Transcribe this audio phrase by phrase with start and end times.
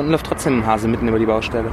[0.00, 1.70] Unten läuft trotzdem ein Hase mitten über die Baustelle.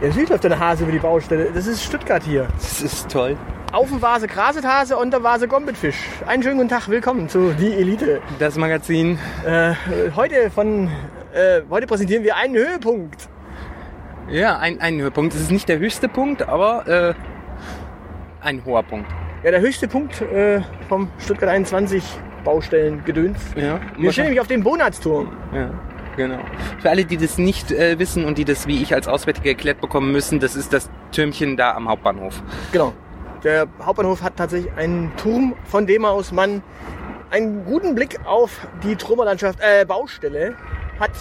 [0.00, 1.50] Ja, natürlich läuft eine Hase über die Baustelle.
[1.52, 2.48] Das ist Stuttgart hier.
[2.54, 3.36] Das ist toll.
[3.72, 5.98] Auf dem Vase Grasethase und der Vase Gombitfisch.
[6.26, 8.22] Einen schönen guten Tag, willkommen zu Die Elite.
[8.38, 9.18] Das Magazin.
[9.44, 9.74] Äh,
[10.16, 10.88] heute von,
[11.34, 13.28] äh, heute präsentieren wir einen Höhepunkt.
[14.30, 15.34] Ja, ein, ein Höhepunkt.
[15.34, 17.14] Es ist nicht der höchste Punkt, aber äh,
[18.40, 19.10] ein hoher Punkt.
[19.44, 22.02] Ja, der höchste Punkt äh, vom Stuttgart 21
[22.44, 23.38] Baustellen gedöns.
[23.56, 25.36] Ja, Wir stehen nämlich auf dem Bonatsturm.
[25.52, 25.70] Ja,
[26.18, 26.38] genau.
[26.80, 29.80] Für alle, die das nicht äh, wissen und die das wie ich als Auswärtige erklärt
[29.80, 32.42] bekommen müssen, das ist das Türmchen da am Hauptbahnhof.
[32.72, 32.92] Genau.
[33.44, 36.62] Der Hauptbahnhof hat tatsächlich einen Turm, von dem aus man
[37.30, 40.56] einen guten Blick auf die Trümmerlandschaft, äh, Baustelle
[40.98, 41.12] hat,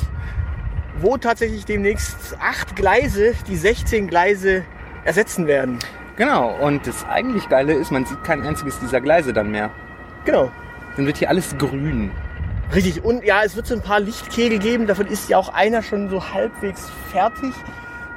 [1.00, 4.66] wo tatsächlich demnächst acht Gleise, die 16 Gleise
[5.06, 5.80] ersetzen werden.
[6.16, 9.70] Genau, und das eigentlich Geile ist, man sieht kein einziges dieser Gleise dann mehr.
[10.26, 10.52] Genau.
[10.96, 12.12] Dann wird hier alles grün.
[12.74, 13.04] Richtig.
[13.04, 14.88] Und ja, es wird so ein paar Lichtkegel geben.
[14.88, 17.54] Davon ist ja auch einer schon so halbwegs fertig.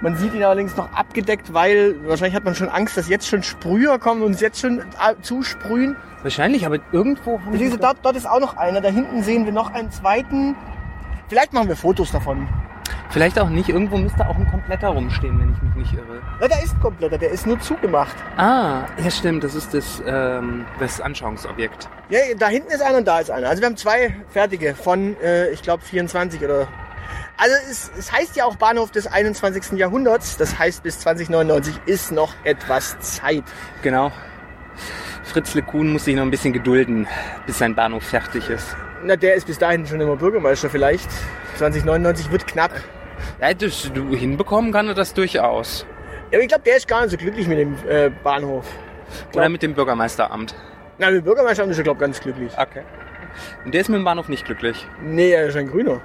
[0.01, 3.43] Man sieht ihn allerdings noch abgedeckt, weil wahrscheinlich hat man schon Angst, dass jetzt schon
[3.43, 5.97] Sprüher kommen und uns jetzt schon äh, zusprühen.
[6.23, 8.81] Wahrscheinlich, aber irgendwo haben Beziehungsweise dort, dort ist auch noch einer.
[8.81, 10.57] Da hinten sehen wir noch einen zweiten.
[11.29, 12.49] Vielleicht machen wir Fotos davon.
[13.11, 13.69] Vielleicht auch nicht.
[13.69, 16.23] Irgendwo müsste auch ein kompletter rumstehen, wenn ich mich nicht irre.
[16.41, 18.15] Ja, da ist ein kompletter, der ist nur zugemacht.
[18.37, 19.43] Ah, ja stimmt.
[19.43, 21.89] Das ist das, ähm, das Anschauungsobjekt.
[22.09, 23.49] Ja, da hinten ist einer und da ist einer.
[23.49, 26.69] Also wir haben zwei fertige von, äh, ich glaube, 24 oder.
[27.37, 29.77] Also es, es heißt ja auch Bahnhof des 21.
[29.79, 30.37] Jahrhunderts.
[30.37, 33.45] Das heißt, bis 2099 ist noch etwas Zeit.
[33.83, 34.13] Genau.
[35.25, 37.09] Fritzle Kuhn muss sich noch ein bisschen gedulden,
[37.47, 38.77] bis sein Bahnhof fertig ist.
[39.03, 41.09] Na, der ist bis dahin schon immer Bürgermeister vielleicht.
[41.57, 42.73] 2099 wird knapp.
[43.41, 45.87] Ja, das, du, hinbekommen kann er das durchaus.
[46.31, 48.67] Ja, aber ich glaube, der ist gar nicht so glücklich mit dem äh, Bahnhof.
[49.35, 50.55] Oder mit dem Bürgermeisteramt.
[50.99, 52.53] Na, mit dem Bürgermeister ist er, glaube ich, ganz glücklich.
[52.57, 52.83] Okay.
[53.65, 54.87] Und der ist mit dem Bahnhof nicht glücklich.
[55.03, 56.01] Nee, er ist ein Grüner.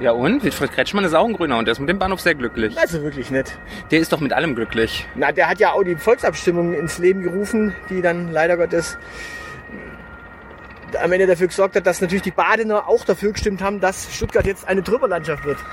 [0.00, 0.44] Ja und?
[0.44, 2.78] Wilfried Kretschmann ist auch ein Grüner und der ist mit dem Bahnhof sehr glücklich.
[2.78, 3.58] Also wirklich nett.
[3.90, 5.06] Der ist doch mit allem glücklich.
[5.14, 8.98] Na, der hat ja auch die Volksabstimmung ins Leben gerufen, die dann leider Gottes
[10.96, 14.46] am Ende dafür gesorgt hat, dass natürlich die Badener auch dafür gestimmt haben, dass Stuttgart
[14.46, 15.58] jetzt eine Trümmerlandschaft wird.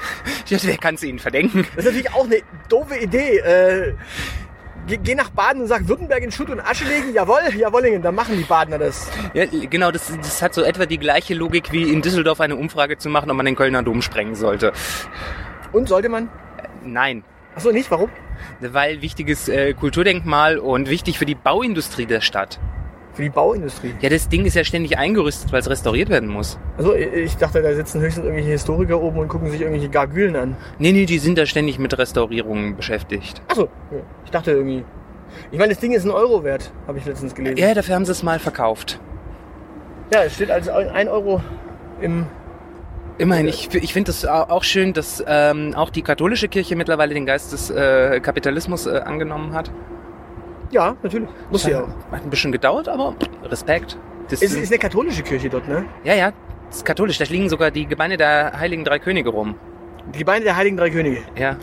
[0.47, 1.65] Ja, wer kann es ihnen verdenken?
[1.75, 2.39] Das ist natürlich auch eine
[2.69, 3.39] doofe Idee.
[3.39, 3.95] Äh,
[4.87, 7.13] geh, geh nach Baden und sag Württemberg in Schutt und Asche legen.
[7.13, 9.09] Jawohl, Jawollingen, dann machen die Badener das.
[9.33, 12.97] Ja, genau, das, das hat so etwa die gleiche Logik wie in Düsseldorf eine Umfrage
[12.97, 14.71] zu machen, ob man den Kölner Dom sprengen sollte.
[15.73, 16.29] Und sollte man?
[16.85, 17.25] Nein,
[17.57, 17.89] Achso, nicht?
[17.89, 18.09] Warum?
[18.59, 22.59] weil wichtiges äh, Kulturdenkmal und wichtig für die Bauindustrie der Stadt.
[23.17, 23.95] Für die Bauindustrie.
[23.99, 26.59] Ja, das Ding ist ja ständig eingerüstet, weil es restauriert werden muss.
[26.77, 30.55] Also ich dachte, da sitzen höchstens irgendwelche Historiker oben und gucken sich irgendwelche Gargülen an.
[30.77, 33.41] Nee, nee, die sind da ständig mit Restaurierungen beschäftigt.
[33.47, 33.69] Achso,
[34.23, 34.85] ich dachte irgendwie.
[35.51, 37.57] Ich meine, das Ding ist ein Euro wert, habe ich letztens gelesen.
[37.57, 38.99] Ja, dafür haben sie es mal verkauft.
[40.13, 41.41] Ja, es steht also ein Euro
[41.99, 42.27] im.
[43.17, 47.25] Immerhin, ich, ich finde es auch schön, dass ähm, auch die katholische Kirche mittlerweile den
[47.25, 49.71] Geist des äh, Kapitalismus äh, angenommen hat.
[50.71, 51.29] Ja, natürlich.
[51.49, 51.87] Muss sie auch.
[52.11, 53.97] Hat ein bisschen gedauert, aber Respekt.
[54.29, 55.85] Das Es ist eine katholische Kirche dort, ne?
[56.03, 56.33] ja, ja,
[56.67, 57.17] das ist katholisch.
[57.17, 59.55] Da liegen sogar die Gebeine der Heiligen Drei Könige rum.
[60.13, 61.21] Die Gebeine der Heiligen Drei Könige.
[61.37, 61.55] Ja.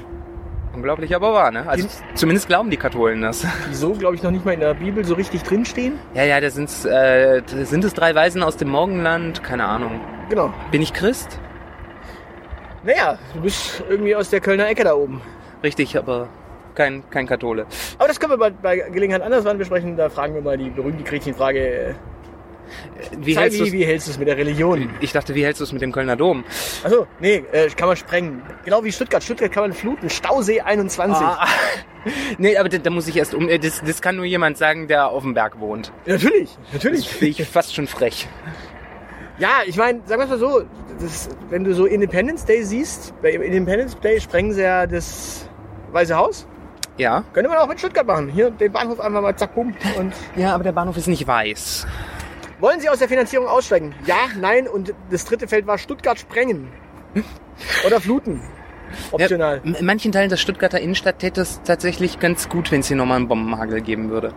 [0.75, 1.69] Unglaublich, aber wahr, ne?
[1.69, 3.47] Also zumindest glauben die Katholen das.
[3.71, 6.01] Die so, glaube ich, noch nicht mal in der Bibel so richtig drinstehen.
[6.15, 10.01] Ja, ja, da sind's, äh, da sind es drei Weisen aus dem Morgenland, keine Ahnung.
[10.31, 10.53] Genau.
[10.73, 11.39] Bin ich Christ?
[12.83, 15.21] Naja, du bist irgendwie aus der Kölner Ecke da oben.
[15.63, 16.29] Richtig, aber
[16.75, 17.67] kein, kein Kathole.
[17.99, 19.97] Aber das können wir bei, bei Gelegenheit anders wann besprechen.
[19.97, 21.61] Da fragen wir mal die berühmte Gretchenfrage.
[21.61, 21.95] äh,
[23.19, 24.91] Wie hältst wie, wie hältst du es mit der Religion?
[25.01, 26.45] Ich dachte, wie hältst du es mit dem Kölner Dom?
[26.83, 28.43] Achso, nee, äh, kann man sprengen.
[28.65, 29.23] Genau wie Stuttgart.
[29.23, 30.09] Stuttgart kann man fluten.
[30.11, 31.25] Stausee 21.
[31.25, 31.47] Ah,
[32.39, 33.49] nee, aber da, da muss ich erst um.
[33.49, 35.93] äh, Das, das kann nur jemand sagen, der auf dem Berg wohnt.
[36.07, 37.09] Natürlich, natürlich.
[37.09, 38.29] Finde ich fast schon frech.
[39.39, 40.63] Ja, ich meine, sagen wir es mal so,
[41.01, 45.49] das, wenn du so Independence Day siehst, bei Independence Day sprengen sie ja das
[45.91, 46.47] Weiße Haus.
[46.97, 47.25] Ja.
[47.33, 48.29] Könnte man auch in Stuttgart machen.
[48.29, 49.75] Hier den Bahnhof einfach mal zack, bumm.
[49.99, 51.87] Und Ja, aber der Bahnhof ist nicht weiß.
[52.61, 53.95] wollen Sie aus der Finanzierung aussteigen?
[54.07, 54.69] Ja, nein.
[54.69, 56.69] Und das dritte Feld war Stuttgart sprengen.
[57.87, 58.41] Oder fluten.
[59.11, 59.61] Optional.
[59.65, 62.97] Ja, in manchen Teilen der Stuttgarter Innenstadt täte es tatsächlich ganz gut, wenn es hier
[62.97, 64.33] nochmal einen Bombenhagel geben würde.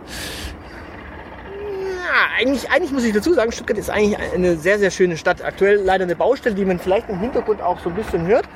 [1.52, 5.44] Ja, eigentlich, eigentlich muss ich dazu sagen, Stuttgart ist eigentlich eine sehr, sehr schöne Stadt.
[5.44, 8.48] Aktuell leider eine Baustelle, die man vielleicht im Hintergrund auch so ein bisschen hört.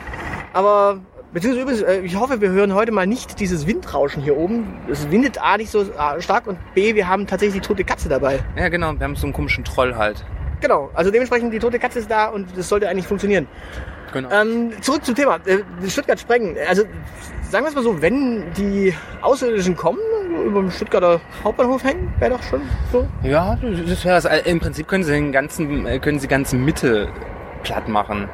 [0.52, 1.00] Aber,
[1.32, 4.79] beziehungsweise übrigens, äh, ich hoffe, wir hören heute mal nicht dieses Windrauschen hier oben.
[4.90, 8.08] Es windet A nicht so äh, stark und B, wir haben tatsächlich die tote Katze
[8.08, 8.40] dabei.
[8.56, 8.93] Ja, genau.
[8.94, 10.25] Wir haben so einen komischen Troll halt.
[10.61, 13.49] Genau, also dementsprechend die tote Katze ist da und das sollte eigentlich funktionieren.
[14.12, 14.31] Genau.
[14.31, 15.40] Ähm, zurück zum Thema.
[15.46, 16.56] Äh, Stuttgart sprengen.
[16.69, 16.84] Also
[17.50, 19.99] sagen wir es mal so, wenn die Außerirdischen kommen,
[20.46, 22.62] über dem Stuttgarter Hauptbahnhof hängen, wäre doch schon
[22.93, 23.06] so.
[23.23, 27.08] Ja, das wäre Im Prinzip können sie den ganzen, äh, können sie ganze Mitte
[27.62, 28.28] platt machen.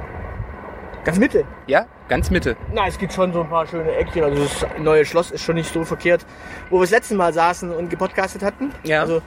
[1.08, 1.44] Ganz Mitte.
[1.66, 2.54] Ja, ganz Mitte.
[2.74, 4.24] Na, es gibt schon so ein paar schöne Eckchen.
[4.24, 6.26] Also das neue Schloss ist schon nicht so verkehrt.
[6.68, 8.72] Wo wir das letzte Mal saßen und gepodcastet hatten.
[8.84, 9.00] Ja.
[9.00, 9.22] Also,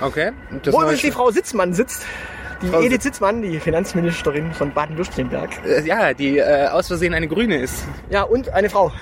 [0.00, 0.32] Okay.
[0.64, 2.04] Das wo übrigens die Frau Sitzmann sitzt.
[2.62, 5.50] Die Frau Edith Sitzmann, die Finanzministerin von Baden-Württemberg.
[5.64, 7.84] Äh, ja, die äh, aus Versehen eine Grüne ist.
[8.10, 8.92] Ja, und eine Frau.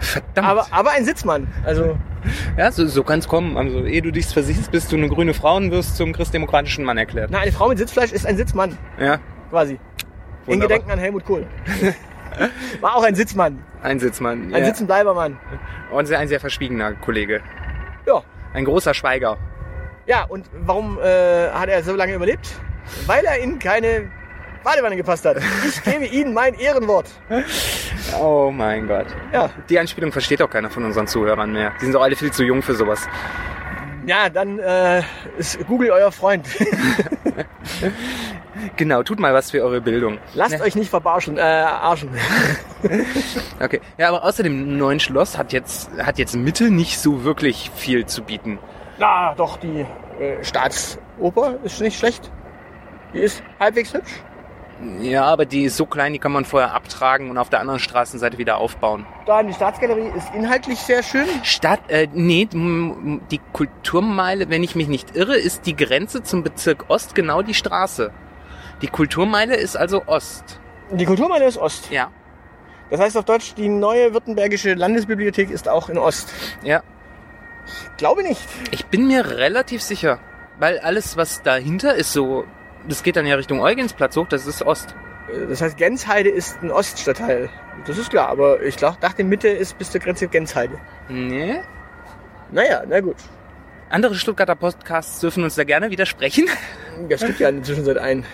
[0.00, 0.46] Verdammt.
[0.48, 1.46] Aber, aber ein Sitzmann.
[1.64, 1.96] Also,
[2.56, 3.56] ja, so, so kann es kommen.
[3.56, 6.98] Also, ehe du dich versiehst, bist du eine grüne Frau und wirst zum christdemokratischen Mann
[6.98, 7.30] erklärt.
[7.30, 8.76] na, eine Frau mit Sitzfleisch ist ein Sitzmann.
[9.00, 9.20] Ja,
[9.50, 9.78] Quasi.
[10.48, 10.60] In.
[10.60, 11.46] Gedenken an Helmut Kohl.
[12.80, 13.62] War auch ein Sitzmann.
[13.82, 14.54] ein Sitzmann.
[14.54, 14.66] Ein ja.
[14.66, 15.38] Sitzenbleibermann.
[15.90, 17.40] Und ein sehr verschwiegener Kollege.
[18.06, 18.22] Ja.
[18.52, 19.36] Ein großer Schweiger.
[20.06, 22.48] Ja, und warum äh, hat er so lange überlebt?
[23.06, 24.10] Weil er in keine
[24.64, 25.38] Badewanne gepasst hat.
[25.66, 27.10] Ich gebe Ihnen mein Ehrenwort.
[28.18, 29.06] Oh mein Gott.
[29.32, 31.72] Ja, Die Anspielung versteht auch keiner von unseren Zuhörern mehr.
[31.80, 33.06] Die sind doch alle viel zu jung für sowas.
[34.06, 35.02] Ja dann äh,
[35.38, 36.46] ist Google euer Freund.
[38.76, 40.18] Genau, tut mal was für eure Bildung.
[40.34, 40.64] Lasst Ne?
[40.64, 42.10] euch nicht verbarschen, äh, arschen.
[43.60, 43.80] Okay.
[43.98, 48.06] Ja, aber außer dem neuen Schloss hat jetzt, hat jetzt Mitte nicht so wirklich viel
[48.06, 48.58] zu bieten.
[48.98, 49.84] Na, doch, die
[50.20, 52.30] äh, Staatsoper ist nicht schlecht.
[53.14, 54.12] Die ist halbwegs hübsch.
[55.00, 57.80] Ja, aber die ist so klein, die kann man vorher abtragen und auf der anderen
[57.80, 59.06] Straßenseite wieder aufbauen.
[59.26, 61.26] Dann die Staatsgalerie ist inhaltlich sehr schön.
[61.42, 66.84] Stadt, äh, nee, die Kulturmeile, wenn ich mich nicht irre, ist die Grenze zum Bezirk
[66.88, 68.12] Ost genau die Straße.
[68.82, 70.60] Die Kulturmeile ist also Ost.
[70.92, 71.90] Die Kulturmeile ist Ost.
[71.90, 72.12] Ja.
[72.90, 76.32] Das heißt auf Deutsch, die neue württembergische Landesbibliothek ist auch in Ost.
[76.62, 76.82] Ja.
[77.96, 78.40] Glaube nicht.
[78.70, 80.20] Ich bin mir relativ sicher,
[80.58, 82.44] weil alles, was dahinter ist, so,
[82.86, 84.94] das geht dann ja Richtung Eugensplatz hoch, das ist Ost.
[85.32, 87.48] Äh, Das heißt, Gensheide ist ein Oststadtteil.
[87.86, 90.78] Das ist klar, aber ich dachte, Mitte ist bis zur Grenze Gensheide.
[91.08, 91.60] Nee.
[92.50, 93.16] Naja, na gut.
[93.90, 96.46] Andere Stuttgarter Podcasts dürfen uns da gerne widersprechen.
[97.08, 98.24] Es gibt ja in der Zwischenzeit einen.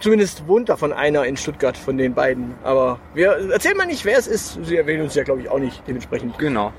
[0.00, 2.54] Zumindest wohnt davon einer in Stuttgart von den beiden.
[2.62, 4.58] Aber wir erzählen mal nicht, wer es ist.
[4.64, 6.38] Sie erwähnen uns ja, glaube ich, auch nicht dementsprechend.
[6.38, 6.72] Genau.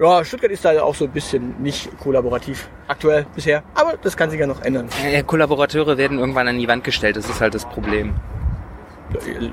[0.00, 2.68] Ja, Stuttgart ist da auch so ein bisschen nicht kollaborativ.
[2.86, 3.64] Aktuell bisher.
[3.74, 4.88] Aber das kann sich ja noch ändern.
[5.04, 8.14] Äh, Kollaborateure werden irgendwann an die Wand gestellt, das ist halt das Problem.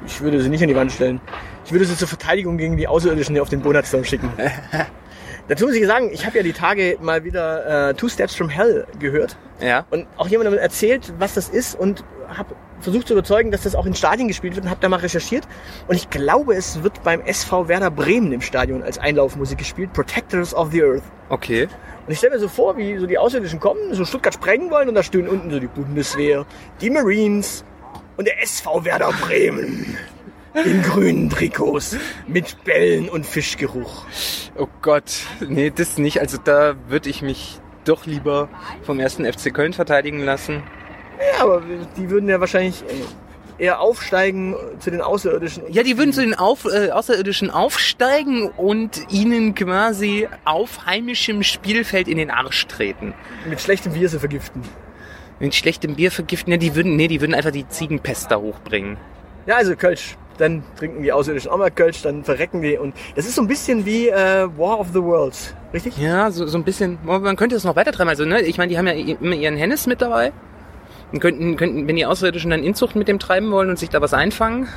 [0.05, 1.21] Ich würde sie nicht an die Wand stellen.
[1.65, 4.29] Ich würde sie zur Verteidigung gegen die Außerirdischen hier auf den Bonatsturm schicken.
[5.47, 8.49] Dazu muss ich sagen, ich habe ja die Tage mal wieder äh, Two Steps from
[8.49, 9.37] Hell gehört.
[9.61, 9.85] Ja.
[9.91, 13.85] Und auch jemandem erzählt, was das ist und habe versucht zu überzeugen, dass das auch
[13.85, 15.47] in Stadien gespielt wird und habe da mal recherchiert.
[15.87, 19.93] Und ich glaube, es wird beim SV Werder Bremen im Stadion als Einlaufmusik gespielt.
[19.93, 21.03] Protectors of the Earth.
[21.29, 21.67] Okay.
[22.05, 24.89] Und ich stelle mir so vor, wie so die Außerirdischen kommen, so Stuttgart sprengen wollen
[24.89, 26.45] und da stehen unten so die Bundeswehr,
[26.81, 27.65] die Marines
[28.17, 29.97] und der SV Werder Bremen.
[30.63, 34.05] In grünen Trikots mit Bällen und Fischgeruch.
[34.57, 35.11] Oh Gott,
[35.45, 36.21] nee, das nicht.
[36.21, 38.47] Also da würde ich mich doch lieber
[38.83, 40.63] vom ersten FC Köln verteidigen lassen.
[41.19, 41.61] Ja, aber
[41.97, 45.63] die würden ja wahrscheinlich äh, eher aufsteigen zu den Außerirdischen.
[45.69, 52.07] Ja, die würden zu den Auf, äh, Außerirdischen aufsteigen und ihnen quasi auf heimischem Spielfeld
[52.07, 53.13] in den Arsch treten.
[53.47, 54.61] mit schlechtem Bier sie vergiften.
[55.39, 58.97] Mit schlechtem Bier vergiften, ja, die würden, nee, die würden einfach die Ziegenpest da hochbringen.
[59.45, 60.17] Ja, also Kölsch.
[60.37, 62.77] Dann trinken die Außerirdischen auch mal Kölsch, dann verrecken die.
[62.77, 65.55] Und das ist so ein bisschen wie äh, War of the Worlds.
[65.73, 65.97] Richtig?
[65.97, 68.09] Ja, so, so ein bisschen, man könnte es noch weiter treiben.
[68.09, 70.33] Also, ne, ich meine, die haben ja immer ihren Hennis mit dabei.
[71.15, 74.01] Und könnten, könnten, wenn die Außerirdischen dann Inzucht mit dem treiben wollen und sich da
[74.01, 74.67] was einfangen.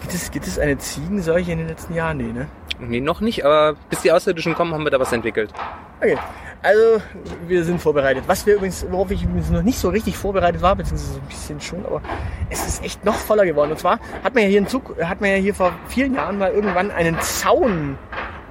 [0.00, 2.16] Gibt es, gibt es eine Ziegenseuche in den letzten Jahren?
[2.16, 2.48] Nee, ne?
[2.80, 5.52] Nee, noch nicht, aber bis die Außerirdischen kommen, haben wir da was entwickelt.
[6.00, 6.16] Okay.
[6.62, 7.02] Also,
[7.46, 8.24] wir sind vorbereitet.
[8.26, 11.26] Was wir übrigens, worauf ich übrigens noch nicht so richtig vorbereitet war, beziehungsweise so ein
[11.26, 12.00] bisschen schon, aber
[12.48, 13.72] es ist echt noch voller geworden.
[13.72, 16.38] Und zwar hat man ja hier in Zug, hat man ja hier vor vielen Jahren
[16.38, 17.98] mal irgendwann einen Zaun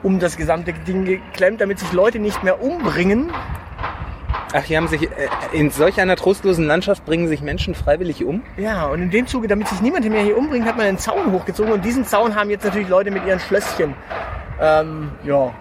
[0.03, 3.31] um das gesamte Ding geklemmt, damit sich Leute nicht mehr umbringen.
[4.53, 5.07] Ach, hier haben sich, äh,
[5.53, 8.43] in solch einer trostlosen Landschaft bringen sich Menschen freiwillig um?
[8.57, 11.31] Ja, und in dem Zuge, damit sich niemand mehr hier umbringt, hat man einen Zaun
[11.31, 13.93] hochgezogen und diesen Zaun haben jetzt natürlich Leute mit ihren Schlösschen.
[14.59, 15.53] Ähm, ja.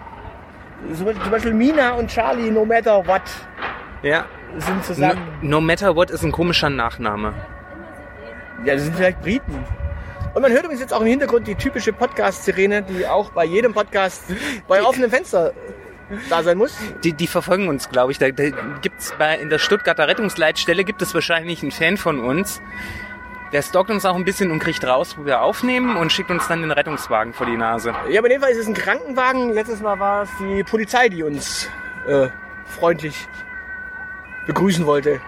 [0.93, 3.21] Zum Beispiel- Mina und Charlie, no matter what,
[4.01, 4.25] Ja.
[4.57, 5.21] sind No, zusammen.
[5.41, 7.33] no matter what ist ein komischer Nachname.
[8.65, 9.63] Ja, das sind vielleicht Briten.
[10.33, 13.73] Und man hört übrigens jetzt auch im Hintergrund die typische Podcast-Sirene, die auch bei jedem
[13.73, 14.23] Podcast
[14.67, 15.51] bei offenem Fenster
[16.29, 16.77] da sein muss.
[17.03, 18.17] Die, die verfolgen uns, glaube ich.
[18.17, 18.49] Da, da
[18.81, 22.61] gibt's bei, in der Stuttgarter Rettungsleitstelle gibt es wahrscheinlich einen Fan von uns.
[23.51, 26.47] Der stalkt uns auch ein bisschen und kriegt raus, wo wir aufnehmen und schickt uns
[26.47, 27.93] dann den Rettungswagen vor die Nase.
[28.09, 29.51] Ja, aber in dem Fall ist es ein Krankenwagen.
[29.51, 31.69] Letztes Mal war es die Polizei, die uns
[32.07, 32.29] äh,
[32.65, 33.27] freundlich
[34.47, 35.19] begrüßen wollte.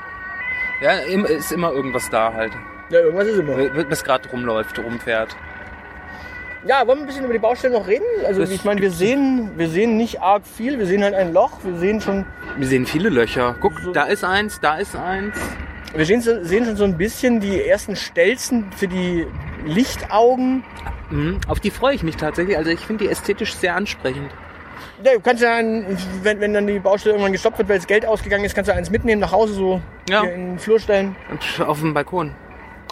[0.82, 2.54] Ja, ist immer irgendwas da halt.
[2.90, 3.58] Ja, irgendwas ist immer.
[3.90, 5.36] Was gerade rumläuft, rumfährt.
[6.66, 8.06] Ja, wollen wir ein bisschen über die Baustelle noch reden?
[8.26, 11.34] Also Das ich meine, wir sehen, wir sehen nicht arg viel, wir sehen halt ein
[11.34, 12.26] Loch, wir sehen schon.
[12.58, 13.56] Wir sehen viele Löcher.
[13.60, 15.36] Guck, So- da ist eins, da ist eins.
[15.94, 19.28] Wir sehen, sehen schon so ein bisschen die ersten Stelzen für die
[19.66, 20.64] Lichtaugen.
[21.10, 21.40] Mhm.
[21.48, 22.58] Auf die freue ich mich tatsächlich.
[22.58, 24.32] Also ich finde die ästhetisch sehr ansprechend.
[25.04, 27.88] Ja, du kannst ja, ein, wenn, wenn dann die Baustelle irgendwann gestoppt wird, weil das
[27.88, 30.22] Geld ausgegangen ist, kannst du eins mitnehmen nach Hause, so Ja.
[30.24, 31.16] in den Flur stellen.
[31.30, 32.32] Und auf dem Balkon.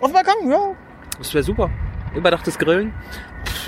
[0.01, 0.75] Auf dem Balkon, ja.
[1.17, 1.69] Das wäre super.
[2.13, 2.93] Überdachtes Grillen.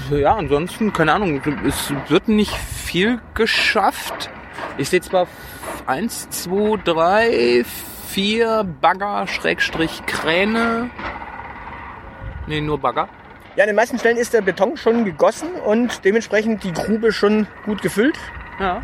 [0.09, 4.29] Ja, ansonsten, keine Ahnung, es wird nicht viel geschafft.
[4.77, 5.27] Ich sehe zwar
[5.85, 7.63] eins, zwei, drei,
[8.07, 10.89] vier Bagger, Schrägstrich, Kräne.
[12.47, 13.07] Nee, nur Bagger.
[13.55, 17.47] Ja, an den meisten Stellen ist der Beton schon gegossen und dementsprechend die Grube schon
[17.65, 18.17] gut gefüllt.
[18.59, 18.81] Ja.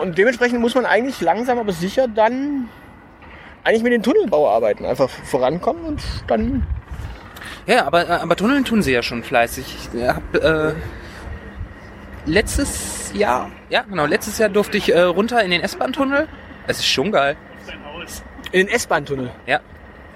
[0.00, 2.68] Und dementsprechend muss man eigentlich langsam aber sicher dann
[3.64, 6.66] eigentlich mit den Tunnelbauarbeiten einfach vorankommen und dann
[7.68, 9.76] Ja, aber, äh, aber Tunneln tun sie ja schon fleißig.
[9.92, 10.72] Ich hab, äh,
[12.24, 16.28] letztes Jahr, ja genau, letztes Jahr durfte ich äh, runter in den S-Bahn-Tunnel.
[16.66, 17.36] Es ist schon geil.
[18.52, 19.60] in den S-Bahn-Tunnel Ja,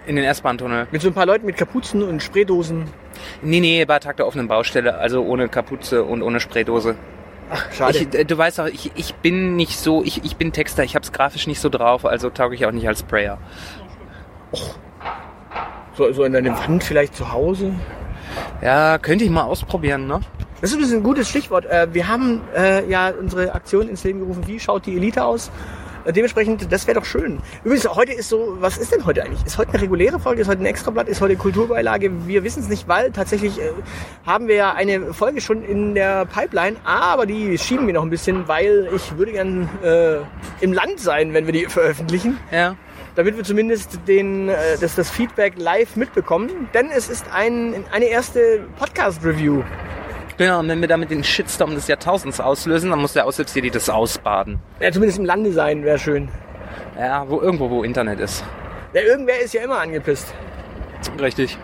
[0.06, 0.86] in den S-Bahn-Tunnel.
[0.90, 2.86] mit so ein paar Leuten mit Kapuzen und Spraydosen.
[3.42, 6.96] Nee, nee, bei Tag der offenen Baustelle, also ohne Kapuze und ohne Spraydose.
[7.50, 7.98] Ach, schade.
[7.98, 10.96] Ich, äh, du weißt auch, ich, ich bin nicht so, ich, ich bin Texter, ich
[10.96, 13.36] hab's grafisch nicht so drauf, also tauge ich auch nicht als Sprayer.
[15.94, 17.72] So, so in deiner Wand vielleicht zu Hause.
[18.62, 20.20] Ja, könnte ich mal ausprobieren, ne?
[20.60, 21.66] Das ist ein gutes Stichwort.
[21.66, 24.46] Äh, Wir haben äh, ja unsere Aktion ins Leben gerufen.
[24.46, 25.50] Wie schaut die Elite aus?
[26.04, 27.40] Äh, Dementsprechend, das wäre doch schön.
[27.64, 29.44] Übrigens, heute ist so, was ist denn heute eigentlich?
[29.44, 30.40] Ist heute eine reguläre Folge?
[30.42, 31.08] Ist heute ein Extrablatt?
[31.08, 32.10] Ist heute Kulturbeilage?
[32.28, 33.58] Wir wissen es nicht, weil tatsächlich
[34.24, 38.10] haben wir ja eine Folge schon in der Pipeline, aber die schieben wir noch ein
[38.10, 40.18] bisschen, weil ich würde gern äh,
[40.60, 42.76] im Land sein, wenn wir die veröffentlichen Ja.
[43.14, 46.68] Damit wir zumindest den, äh, das, das Feedback live mitbekommen.
[46.74, 49.62] Denn es ist ein, eine erste Podcast-Review.
[50.38, 53.90] Genau, und wenn wir damit den Shitstorm des Jahrtausends auslösen, dann muss der Aushilfsjedi das
[53.90, 54.58] ausbaden.
[54.80, 56.28] Ja, zumindest im Lande sein wäre schön.
[56.98, 58.44] Ja, wo irgendwo, wo Internet ist.
[58.94, 60.34] Ja, irgendwer ist ja immer angepisst.
[61.20, 61.58] Richtig.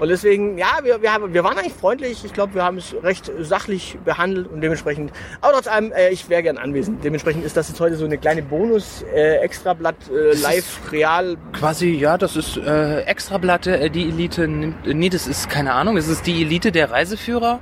[0.00, 2.24] Und deswegen, ja, wir, wir, haben, wir waren eigentlich freundlich.
[2.24, 6.28] Ich glaube, wir haben es recht sachlich behandelt und dementsprechend, aber trotz allem, äh, ich
[6.30, 7.04] wäre gern anwesend.
[7.04, 11.36] Dementsprechend ist das jetzt heute so eine kleine Bonus-Extrablatt äh, real.
[11.52, 15.74] Quasi, ja, das ist äh, Extraplatte, äh, die Elite nimmt, äh, nee, das ist keine
[15.74, 17.60] Ahnung, es ist die Elite der Reiseführer.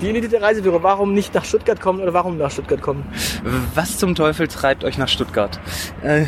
[0.00, 3.04] Die Elite der Reiseführer, warum nicht nach Stuttgart kommen oder warum nach Stuttgart kommen?
[3.74, 5.58] Was zum Teufel treibt euch nach Stuttgart?
[6.04, 6.26] Äh,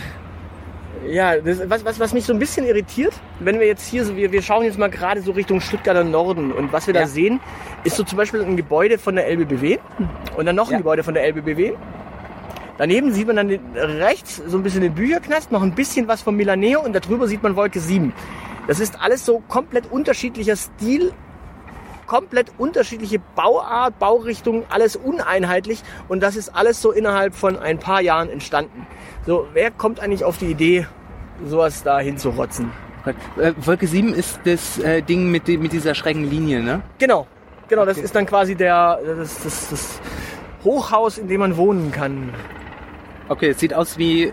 [1.08, 4.16] Ja, das, was, was, was mich so ein bisschen irritiert, wenn wir jetzt hier so,
[4.16, 7.06] wir, wir schauen jetzt mal gerade so Richtung Stuttgarter Norden und was wir da Ja.
[7.06, 7.40] sehen,
[7.84, 9.78] ist so zum Beispiel ein Gebäude von der LBBW
[10.36, 10.78] und dann noch ein Ja.
[10.78, 11.72] Gebäude von der LBBW.
[12.76, 16.36] Daneben sieht man dann rechts so ein bisschen den Bücherknast, noch ein bisschen was vom
[16.36, 18.12] Milaneo und darüber sieht man Wolke 7.
[18.68, 21.12] Das ist alles so komplett unterschiedlicher Stil,
[22.10, 28.00] komplett unterschiedliche Bauart, Baurichtung, alles uneinheitlich und das ist alles so innerhalb von ein paar
[28.00, 28.84] Jahren entstanden.
[29.26, 30.88] So, wer kommt eigentlich auf die Idee,
[31.46, 32.72] sowas da hinzurotzen?
[33.38, 36.82] äh, Wolke 7 ist das äh, Ding mit, mit dieser schrägen Linie, ne?
[36.98, 37.28] Genau,
[37.68, 38.04] genau, das Okay.
[38.06, 40.00] ist dann quasi der, das, das, das
[40.64, 42.34] Hochhaus, in dem man wohnen kann.
[43.28, 44.32] Okay, es sieht aus wie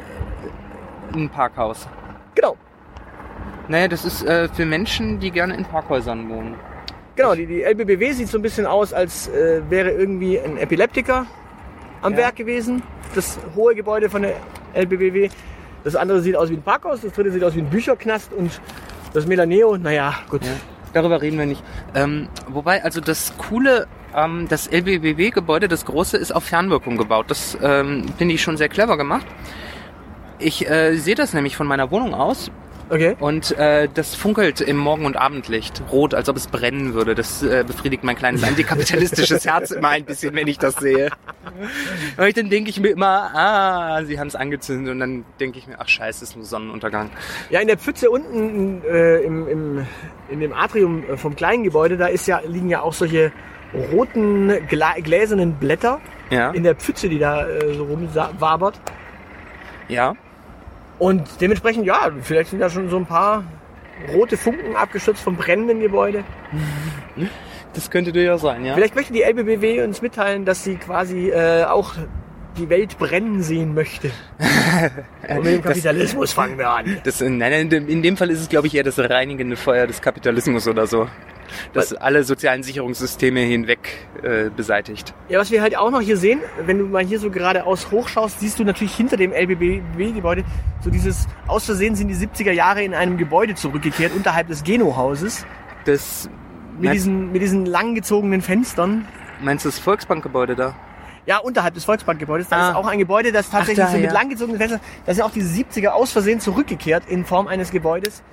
[1.13, 1.87] ein Parkhaus.
[2.33, 2.57] Genau,
[3.67, 6.55] Naja, das ist äh, für Menschen, die gerne in Parkhäusern wohnen.
[7.17, 11.25] Genau, die, die LBBW sieht so ein bisschen aus, als äh, wäre irgendwie ein Epileptiker
[12.01, 12.19] am Ja.
[12.19, 12.81] Werk gewesen.
[13.15, 14.35] Das hohe Gebäude von der
[14.73, 15.29] LBBW.
[15.83, 18.61] Das andere sieht aus wie ein Parkhaus, das dritte sieht aus wie ein Bücherknast und
[19.13, 20.43] das Melaneo, naja, gut.
[20.43, 20.51] Ja,
[20.93, 21.63] darüber reden wir nicht.
[21.95, 27.27] Ähm, wobei, also das coole, ähm, das LBBW-Gebäude, das große, ist auf Fernwirkung gebaut.
[27.29, 29.25] Das ähm, finde ich schon sehr clever gemacht.
[30.39, 32.51] Ich äh, sehe das nämlich von meiner Wohnung aus
[32.89, 33.15] Okay.
[33.19, 37.15] und äh, das funkelt im Morgen- und Abendlicht rot, als ob es brennen würde.
[37.15, 41.09] Das äh, befriedigt mein kleines antikapitalistisches Herz immer ein bisschen, wenn ich das sehe.
[42.17, 45.65] Und dann denke ich mir immer, ah, sie haben es angezündet und dann denke ich
[45.67, 47.09] mir, ach scheiße, es ist nur Sonnenuntergang.
[47.49, 49.87] Ja, in der Pfütze unten äh, im, im,
[50.29, 53.31] in dem Atrium äh, vom kleinen Gebäude, da ist ja, liegen ja auch solche
[53.91, 58.79] roten, gläsernen Blätter Ja, in der Pfütze, die da äh, so rumwabert.
[59.87, 60.15] ja.
[60.99, 63.43] Und dementsprechend, ja, vielleicht sind da schon so ein paar
[64.13, 66.23] rote Funken abgestürzt vom brennenden Gebäude.
[67.73, 68.73] Das könnte durchaus sein, ja.
[68.73, 71.93] Vielleicht möchte die LBBW uns mitteilen, dass sie quasi äh, auch
[72.57, 74.09] die Welt brennen sehen möchte.
[75.29, 76.97] Und mit dem Kapitalismus fangen wir an.
[77.03, 79.55] Das, nein, nein, in dem- in dem Fall ist es, glaube ich, eher das reinigende
[79.55, 81.07] Feuer des Kapitalismus oder so.
[81.73, 85.13] Das alle sozialen Sicherungssysteme hinweg äh, beseitigt.
[85.29, 88.39] Ja, was wir halt auch noch hier sehen, wenn du mal hier so geradeaus hochschaust,
[88.39, 90.43] siehst du natürlich hinter dem LBBW-Gebäude
[90.83, 95.45] so dieses, aus Versehen sind die 70er Jahre in einem Gebäude zurückgekehrt, unterhalb des Geno-Hauses,
[95.85, 96.29] Das,
[96.79, 99.07] mit diesen, mit diesen langgezogenen Fenstern.
[99.41, 100.75] meinst du das Volksbankgebäude da?
[101.25, 102.47] Ja, unterhalb des Volksbankgebäudes.
[102.47, 102.69] Da Ah.
[102.69, 104.13] ist auch ein Gebäude, das tatsächlich Ach, da, so mit ja.
[104.13, 108.23] langgezogenen Fenstern, da sind auch die 70er aus Versehen zurückgekehrt in Form eines Gebäudes.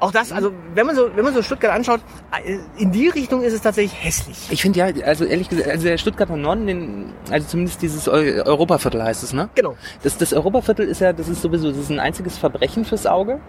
[0.00, 2.00] Auch das, also wenn man so, wenn man so Stuttgart anschaut,
[2.44, 4.36] äh, in die Richtung ist es tatsächlich hässlich.
[4.50, 8.42] Ich finde ja, also ehrlich gesagt, also der Stuttgarter Norden, den, also zumindest dieses Eu
[8.44, 9.48] Europaviertel heißt es, ne?
[9.56, 9.74] Genau.
[10.04, 13.40] Das, das Europaviertel ist ja, das ist sowieso, das ist ein einziges Verbrechen fürs Auge.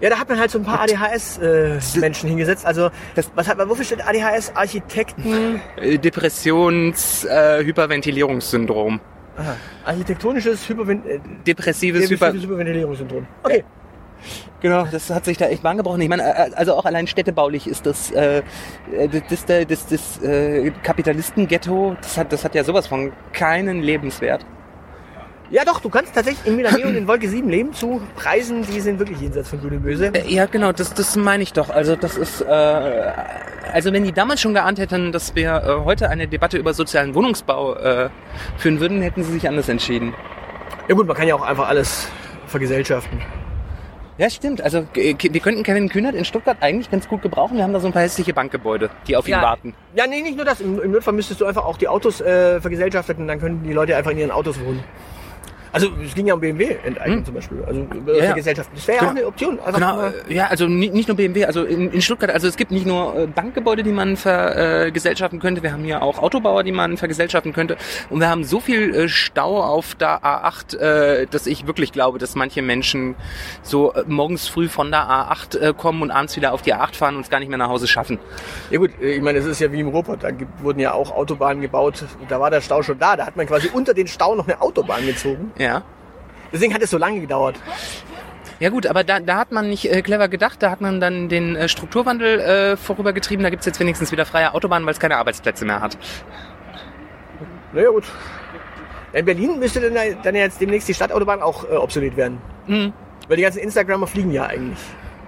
[0.00, 2.66] Ja, da hat man halt so ein paar ADHS-Menschen hingesetzt.
[2.66, 4.52] Also, das, was hat man, wofür steht ADHS?
[4.54, 9.00] Architekten, Äh, Depressions, äh, Hyperventilierungssyndrom.
[9.36, 12.26] aha, architektonisches Hyperven äh, Depressives Hyper...
[12.26, 13.26] depressives Hyperventilierungssyndrom.
[13.44, 13.64] Okay.
[14.60, 16.00] Genau, das hat sich da echt Bahn gebrochen.
[16.00, 18.42] Ich meine, äh, also auch allein städtebaulich ist das, äh,
[19.28, 24.44] das, das, das, das äh, Kapitalistenghetto, das hat, das hat ja sowas von keinen Lebenswert.
[25.50, 28.80] Ja doch, du kannst tatsächlich in Milaneo und in Wolke 7 leben zu Preisen, die
[28.80, 30.06] sind wirklich jenseits von Gut und Böse.
[30.14, 31.68] Äh, Ja, genau, das, das meine ich doch.
[31.68, 33.12] Also das ist, äh,
[33.72, 37.14] also wenn die damals schon geahnt hätten, dass wir äh, heute eine Debatte über sozialen
[37.14, 38.08] Wohnungsbau äh,
[38.56, 40.14] führen würden, hätten sie sich anders entschieden.
[40.88, 42.08] Ja gut, man kann ja auch einfach alles
[42.46, 43.20] vergesellschaften.
[44.16, 44.60] Ja, stimmt.
[44.62, 47.56] Also wir könnten Kevin Kühnert in Stuttgart eigentlich ganz gut gebrauchen.
[47.56, 49.42] Wir haben da so ein paar hässliche Bankgebäude, die auf ihn Ja.
[49.42, 49.74] warten.
[49.96, 50.60] Ja, nee, nicht nur das.
[50.60, 53.72] Im, im Notfall müsstest du einfach auch die Autos äh, vergesellschaften und dann können die
[53.72, 54.84] Leute einfach in ihren Autos wohnen.
[55.74, 57.62] Also es ging ja um BMW enteignung zum Beispiel.
[57.66, 58.06] Also äh, Hm.
[58.08, 58.24] Ja, ja.
[58.26, 58.74] vergesellschaften.
[58.76, 59.18] Das wäre ja auch Genau.
[59.20, 59.58] eine Option.
[59.58, 62.48] Einfach Genau, mal, äh, ja, also ni- nicht nur BMW, also in, in Stuttgart, also
[62.48, 66.62] es gibt nicht nur äh, Bankgebäude, die man vergesellschaften könnte, wir haben hier auch Autobauer,
[66.62, 67.76] die man vergesellschaften könnte
[68.10, 72.18] und wir haben so viel äh, Stau auf der A8, äh, dass ich wirklich glaube,
[72.18, 73.14] dass manche Menschen
[73.62, 77.16] so morgens früh von der A8 äh, kommen und abends wieder auf die A8 fahren
[77.16, 78.18] und es gar nicht mehr nach Hause schaffen.
[78.70, 80.22] Ja gut, ich meine, es ist ja wie im Ruhrpott.
[80.22, 80.28] Da
[80.62, 82.04] wurden ja auch Autobahnen gebaut.
[82.28, 83.16] Da war der Stau schon da.
[83.16, 85.52] Da hat man quasi unter den Stau noch eine Autobahn gezogen.
[85.58, 85.63] Ja.
[86.52, 87.56] Deswegen hat es so lange gedauert.
[88.60, 91.28] Ja gut, aber da, da hat man nicht äh, clever gedacht, da hat man dann
[91.28, 95.16] den äh, Strukturwandel äh, vorübergetrieben, da gibt's jetzt wenigstens wieder freie Autobahnen, weil es keine
[95.16, 95.98] Arbeitsplätze mehr hat.
[97.72, 98.04] Naja gut.
[99.12, 102.38] In Berlin müsste dann, dann jetzt demnächst die Stadtautobahn auch äh, obsolet werden.
[102.66, 102.92] Mhm.
[103.28, 104.78] Weil die ganzen Instagrammer fliegen ja eigentlich.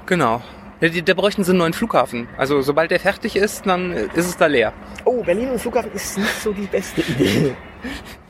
[0.06, 0.42] Genau.
[0.80, 2.28] Ja, die- Da bräuchten sie einen neuen Flughafen.
[2.36, 4.72] Also sobald der fertig ist, dann äh, ist es da leer.
[5.04, 7.54] Oh, Berlin und Flughafen ist nicht so die beste Idee.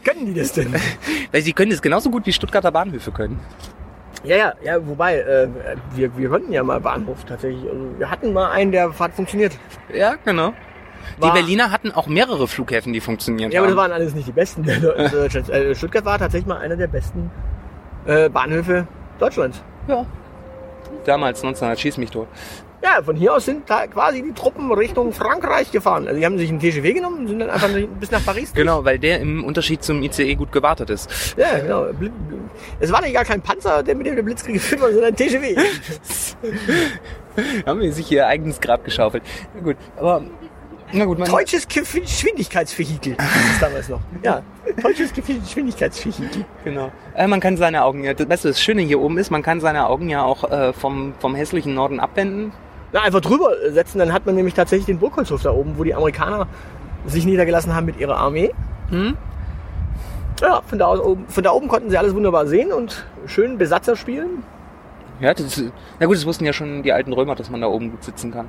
[0.07, 0.73] Können die das denn?
[1.33, 3.40] Weil sie können das genauso gut wie Stuttgarter Bahnhöfe können.
[4.25, 5.49] Ja, ja, ja, wobei, äh,
[5.95, 7.62] wir, wir konnten ja mal Bahnhof tatsächlich.
[7.69, 9.59] Also, wir hatten mal einen, der hat funktioniert.
[9.92, 10.53] Ja, genau.
[11.19, 14.27] War- die Berliner hatten auch mehrere Flughäfen, die funktioniert Ja, aber das waren alles nicht
[14.27, 15.49] die besten in Deutschland.
[15.51, 17.31] Äh, Stuttgart war tatsächlich mal einer der besten
[18.07, 18.87] äh, Bahnhöfe
[19.19, 19.62] Deutschlands.
[19.88, 20.05] ja.
[21.05, 22.27] Damals 1900 schieß mich tot.
[22.87, 26.07] Ja, von hier aus sind da quasi die Truppen Richtung Frankreich gefahren.
[26.07, 27.68] Also die haben sich einen TGV genommen und sind dann einfach
[27.99, 28.53] bis nach Paris.
[28.53, 28.64] durch.
[28.64, 31.11] Genau, weil der im Unterschied zum ICE gut gewartet ist.
[31.37, 31.87] Ja, genau.
[32.79, 35.16] Es war nicht gar kein Panzer, der mit dem der Blitzkrieg geführt war, sondern ein
[35.16, 35.61] TGV.
[37.66, 39.25] haben wir sich ihr eigenes Grab geschaufelt.
[39.57, 40.22] Na gut, aber
[40.92, 43.14] na gut, man, Deutsches Geschwindigkeitsvehikel.
[43.14, 44.01] Ist damals noch.
[44.22, 44.42] Ja,
[44.81, 46.44] deutsches Geschwindigkeitsvehikel.
[46.62, 46.92] genau.
[47.16, 49.61] Äh, man kann seine Augen ja, das Beste, das Schöne hier oben ist, man kann
[49.61, 52.53] seine Augen ja auch äh, vom, vom hässlichen Norden abwenden.
[52.92, 55.94] Na, einfach drüber setzen, dann hat man nämlich tatsächlich den Burgholzhof da oben, wo die
[55.94, 56.46] Amerikaner
[57.07, 58.53] sich niedergelassen haben mit ihrer Armee.
[58.90, 59.16] Hm?
[60.40, 63.96] Ja, von da, oben, von da oben konnten sie alles wunderbar sehen und schön Besatzer
[63.96, 64.42] spielen.
[65.20, 67.68] Ja, das, ist- na gut, das wussten ja schon die alten Römer, dass man da
[67.68, 68.49] oben gut sitzen kann.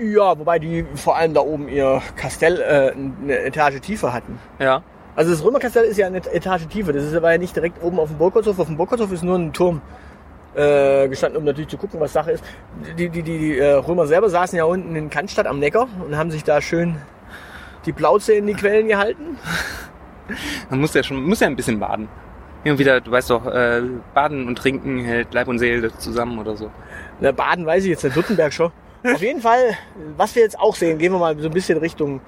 [0.00, 4.38] Ja, wobei die vor allem da oben ihr Kastell äh, eine Etage tiefer hatten.
[4.60, 4.82] Ja.
[5.16, 6.92] Also das Römerkastell ist ja eine Etage tiefer.
[6.92, 8.60] Das ist aber ja nicht direkt oben auf dem Burgholzhof.
[8.60, 9.82] Auf dem Burgholzhof ist nur ein Turm
[10.58, 12.44] äh, gestanden, um natürlich zu gucken, was Sache ist.
[12.98, 16.16] Die, die, die, die äh, Römer selber saßen ja unten in Cannstatt am Neckar und
[16.16, 16.96] haben sich da schön
[17.86, 19.38] die Plauze in die Quellen gehalten.
[20.70, 22.08] Man muss ja schon, muss ja ein bisschen baden.
[22.64, 23.82] Hin und wieder, du weißt doch, äh,
[24.14, 26.70] baden und trinken hält Leib und Seele zusammen oder so.
[27.20, 28.72] Na, Baden weiß ich jetzt, der Württemberg schon.
[29.04, 29.76] Auf jeden Fall,
[30.16, 32.20] was wir jetzt auch sehen, gehen wir mal so ein bisschen Richtung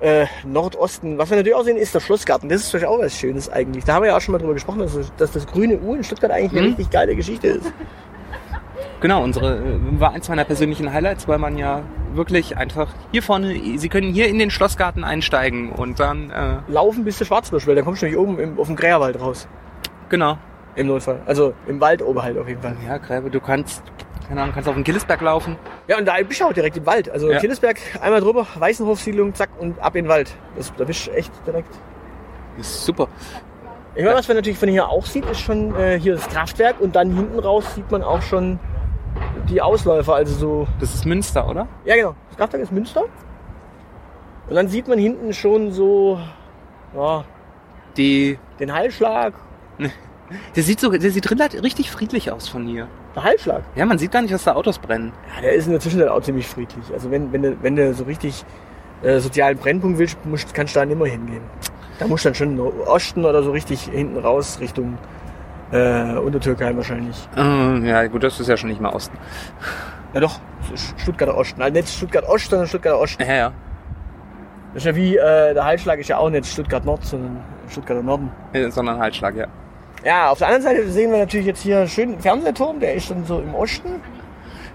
[0.00, 1.18] äh, Nordosten.
[1.18, 2.48] Was wir natürlich auch sehen, ist der Schlossgarten.
[2.48, 3.84] Das ist natürlich auch was Schönes eigentlich.
[3.84, 5.94] Da haben wir ja auch schon mal drüber gesprochen, dass, das- dass das grüne U
[5.94, 6.66] in Stuttgart eigentlich eine Mhm.
[6.68, 7.72] richtig geile Geschichte ist.
[9.00, 9.60] Genau, unsere äh,
[10.00, 11.82] war eins meiner persönlichen Highlights, weil man ja
[12.14, 17.04] wirklich einfach hier vorne, Sie können hier in den Schlossgarten einsteigen und dann, äh, Laufen
[17.04, 19.46] bis zur Schwarzbuschwelle, da kommst du nämlich oben im, auf dem Gräerwald raus.
[20.08, 20.38] genau.
[20.76, 21.20] Im Notfall.
[21.24, 22.76] Also im Wald oberhalb auf jeden Fall.
[22.86, 23.82] Ja, Gräbe, du kannst,
[24.28, 25.56] keine Ahnung, kannst auf den Killesberg laufen.
[25.88, 27.08] Ja, und da bist du auch direkt im Wald.
[27.10, 27.38] Also Ja.
[27.38, 30.34] Killesberg, einmal drüber, Weißenhofsiedlung, zack, und ab in den Wald.
[30.56, 31.74] Das, da bist du echt direkt.
[32.58, 33.08] Ist super.
[33.94, 36.80] Ich meine, was man natürlich von hier auch sieht, ist schon äh, hier das Kraftwerk
[36.80, 38.58] und dann hinten raus sieht man auch schon
[39.48, 40.68] die Ausläufer, also so.
[40.80, 41.66] Das ist Münster, oder?
[41.84, 42.14] Ja, genau.
[42.28, 43.04] Das Kraftwerk ist Münster.
[44.48, 46.20] Und dann sieht man hinten schon so
[46.94, 47.24] ja,
[47.96, 49.34] Die, den Heilschlag.
[50.56, 51.30] der sieht so, der sieht
[51.62, 52.88] richtig friedlich aus von hier.
[53.16, 53.62] Der Heilschlag.
[53.74, 55.10] Ja, man sieht gar nicht, dass da Autos brennen.
[55.34, 56.84] Ja, der ist in der Zwischenzeit auch ziemlich friedlich.
[56.92, 58.44] Also wenn, wenn, du, wenn du so richtig
[59.02, 61.40] äh, sozialen Brennpunkt willst, musst, kannst du da nimmer hingehen.
[61.98, 64.98] Da muss dann schon Osten oder so richtig hinten raus Richtung
[65.72, 67.16] äh, Untertürkei wahrscheinlich.
[67.34, 69.16] Äh, ja, gut, das ist ja schon nicht mehr Osten.
[70.12, 70.38] Ja doch,
[70.98, 71.62] Stuttgarter Osten.
[71.62, 73.22] Also nicht Stuttgart Ost, sondern Stuttgarter Osten.
[73.22, 73.52] Ja, ja.
[74.74, 78.02] Das ist ja wie, äh, der Halsschlag ist ja auch nicht Stuttgart Nord, sondern Stuttgarter
[78.02, 78.30] Norden.
[78.68, 79.46] Sondern Halsschlag, ja.
[80.04, 83.10] Ja, auf der anderen Seite sehen wir natürlich jetzt hier schön den Fernsehturm, der ist
[83.10, 84.00] dann so im Osten.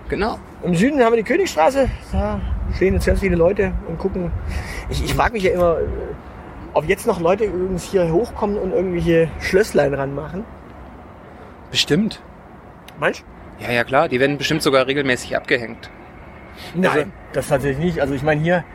[0.09, 0.39] Genau.
[0.63, 1.89] Im Süden haben wir die Königstraße.
[2.11, 2.41] Da
[2.75, 4.31] stehen jetzt ganz viele Leute und gucken.
[4.89, 5.85] Ich, ich frage mich ja immer, äh,
[6.73, 10.43] ob jetzt noch Leute übrigens hier hochkommen und irgendwelche Schlösslein ranmachen.
[11.69, 12.21] Bestimmt.
[12.99, 13.23] Meinst
[13.59, 14.09] Ja, ja, klar.
[14.09, 15.89] Die werden bestimmt sogar regelmäßig abgehängt.
[16.75, 16.89] du?
[16.89, 18.01] Also- das tatsächlich nicht.
[18.01, 18.65] Also ich meine, hier,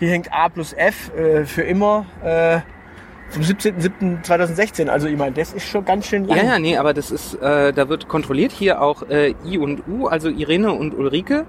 [0.00, 2.58] hier hängt A plus F äh, für immer äh,
[3.32, 4.88] zum 17.07.2016.
[4.88, 6.36] Also ich meine, das ist schon ganz schön lang.
[6.38, 9.82] Ja, ja, nee, aber das ist, äh, da wird kontrolliert hier auch äh, I und
[9.88, 11.46] U, also Irene und Ulrike.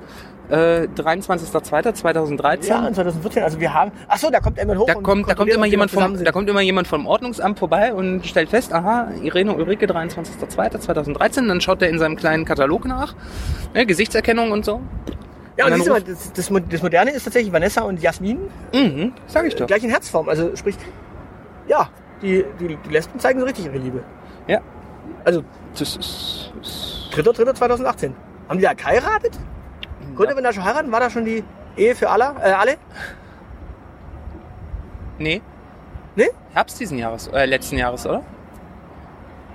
[0.50, 2.67] Äh, 23.02.2013.
[2.67, 3.91] Ja, und 2014, also wir haben.
[4.08, 4.88] Ach so, da kommt jemand hoch.
[4.88, 8.26] Da kommt, da kommt immer jemand vom, da kommt immer jemand vom Ordnungsamt vorbei und
[8.26, 13.15] stellt fest, aha, Irene Ulrike 23.02.2013, dann schaut er in seinem kleinen Katalog nach,
[13.74, 14.82] ne, Gesichtserkennung und so.
[15.58, 18.02] Ja, und und dann siehst du mal, das, das, das Moderne ist tatsächlich Vanessa und
[18.02, 18.39] Jasmin
[18.74, 19.67] Mhm, sag ich doch.
[19.67, 20.28] gleich in Herzform.
[20.28, 20.76] Also sprich,
[21.67, 21.89] ja,
[22.21, 24.04] die, die, die Lesben zeigen so richtig ihre Liebe.
[24.47, 24.60] Ja.
[25.26, 28.12] Also Das ist, ist 3.3.2018.
[28.49, 29.39] Haben die da geheiratet?
[30.15, 30.91] Konnte man da schon heiraten?
[30.91, 31.43] War da schon die
[31.78, 32.36] Ehe für alle?
[32.43, 32.76] Äh, alle?
[35.17, 35.41] nee,
[36.15, 36.30] Nee?
[36.54, 38.21] Herbst diesen Jahres, äh, letzten Jahres, oder?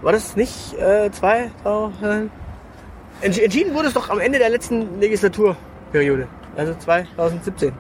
[0.03, 1.51] War das nicht äh, zwei?
[1.64, 6.27] Äh, entsch- entschieden wurde es doch am Ende der letzten Legislaturperiode.
[6.57, 7.73] Also 2017.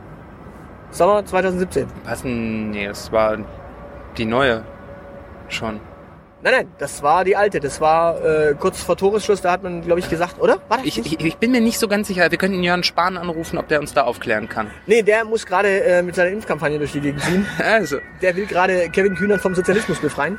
[0.90, 1.86] Sommer 2017.
[2.04, 3.38] Passen, nee, es war
[4.18, 4.64] die neue
[5.48, 5.80] schon.
[6.40, 7.58] Nein, nein, das war die alte.
[7.58, 10.58] Das war äh, kurz vor Toresschluss, da hat man, glaube ich, gesagt, oder?
[10.68, 12.30] War das Ich, ich, ich bin mir nicht so ganz sicher.
[12.30, 14.70] Wir könnten Jörn Spahn anrufen, ob der uns da aufklären kann.
[14.86, 17.44] Nee, der muss gerade äh, mit seiner Impfkampagne durch die Gegend ziehen.
[17.58, 20.38] Also, Der will gerade Kevin Kühnert vom Sozialismus befreien.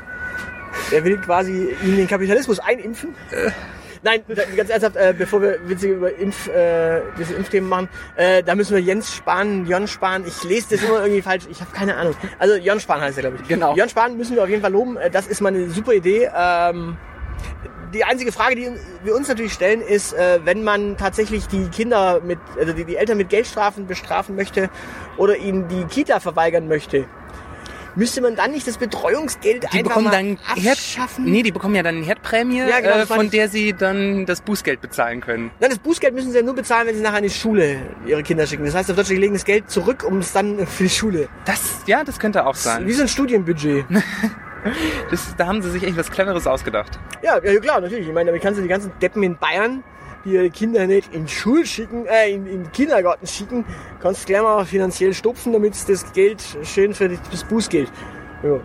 [0.90, 3.14] Der will quasi ihn den Kapitalismus einimpfen.
[4.02, 4.22] Nein,
[4.56, 8.74] ganz ernsthaft, äh, bevor wir witzige über Impf, äh, diese Impfthemen machen, äh, da müssen
[8.74, 12.14] wir Jens Spahn, Jon Spahn, ich lese das immer irgendwie falsch, ich habe keine Ahnung.
[12.38, 13.48] Also Jon Spahn heißt er, glaube ich.
[13.48, 13.74] Genau.
[13.74, 16.30] Jon Spahn müssen wir auf jeden Fall loben, äh, das ist mal eine super Idee.
[16.34, 16.96] Ähm,
[17.92, 18.70] die einzige Frage, die
[19.02, 22.96] wir uns natürlich stellen, ist, äh, wenn man tatsächlich die Kinder mit, also die, die
[22.96, 24.70] Eltern mit Geldstrafen bestrafen möchte
[25.16, 27.06] oder ihnen die Kita verweigern möchte,
[27.96, 31.24] müsste man dann nicht das Betreuungsgeld die einfach bekommen dann Herd, abschaffen?
[31.24, 34.40] nee, die bekommen ja dann eine Herdprämie, Ja, genau, äh, von der sie dann das
[34.40, 35.50] Bußgeld bezahlen können.
[35.60, 38.22] Nein, das Bußgeld müssen sie ja nur bezahlen, wenn sie nachher in die Schule ihre
[38.22, 38.64] Kinder schicken.
[38.64, 41.28] Das heißt, auf Deutsch, sie legen das Geld zurück, um es dann für die Schule.
[41.44, 42.90] Das, ja, das könnte auch Wie sein.
[42.92, 43.84] so ein Studienbudget.
[45.10, 46.98] Das, da haben sie sich echt was Cleveres ausgedacht.
[47.22, 48.06] Ja, ja klar, natürlich.
[48.06, 49.82] Ich meine, damit kannst du die ganzen Deppen in Bayern,
[50.24, 53.64] die ihre Kinder nicht in Schule schicken, äh, in, in den Kindergarten schicken,
[54.00, 57.90] kannst du gleich mal finanziell stopfen, damit das Geld schön für das Bußgeld.
[58.42, 58.60] Ja.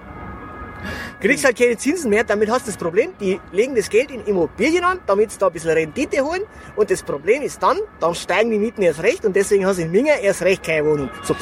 [1.19, 4.23] Kriegst halt keine Zinsen mehr, damit hast du das Problem, die legen das Geld in
[4.25, 6.43] Immobilien an, damit sie da ein bisschen Rendite holen.
[6.75, 9.83] Und das Problem ist dann, dann steigen die Mieten erst recht und deswegen hast du
[9.83, 11.09] in Minga erst recht keine Wohnung.
[11.23, 11.35] So.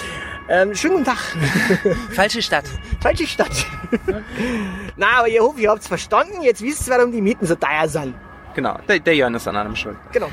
[0.49, 1.17] Ähm, schönen guten Tag.
[2.11, 2.65] Falsche Stadt.
[3.01, 3.65] Falsche Stadt.
[4.97, 6.41] Na, aber ihr hoffe, ihr habt's verstanden.
[6.41, 8.13] Jetzt wisst ihr, warum die Mieten so teuer sind.
[8.55, 9.97] Genau, der, der Jörn ist an allem schuld.
[10.11, 10.29] Genau.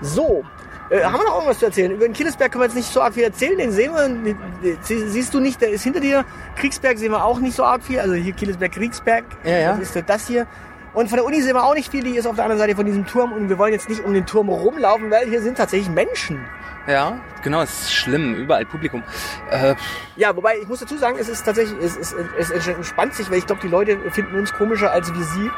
[0.00, 0.44] So.
[0.90, 1.92] Äh, haben wir noch irgendwas zu erzählen?
[1.92, 3.56] Über den Killesberg können wir jetzt nicht so arg viel erzählen.
[3.56, 4.76] Den sehen wir.
[4.82, 6.24] Sie- Siehst du nicht, der ist hinter dir.
[6.56, 7.98] Kriegsberg sehen wir auch nicht so arg viel.
[8.00, 9.24] Also hier Killesberg, Kriegsberg.
[9.44, 9.76] Ja, ja.
[9.78, 10.46] Das ist das hier.
[10.92, 12.02] Und von der Uni sehen wir auch nicht viel.
[12.04, 13.32] Die ist auf der anderen Seite von diesem Turm.
[13.32, 16.44] Und wir wollen jetzt nicht um den Turm rumlaufen, weil hier sind tatsächlich Menschen.
[16.88, 19.04] Ja, genau, es ist schlimm, überall Publikum.
[19.50, 19.74] Äh,
[20.16, 22.14] Ja, wobei ich muss dazu sagen, es ist tatsächlich, es, es,
[22.50, 25.50] es entspannt sich, weil ich glaube, die Leute finden uns komischer als wir sie.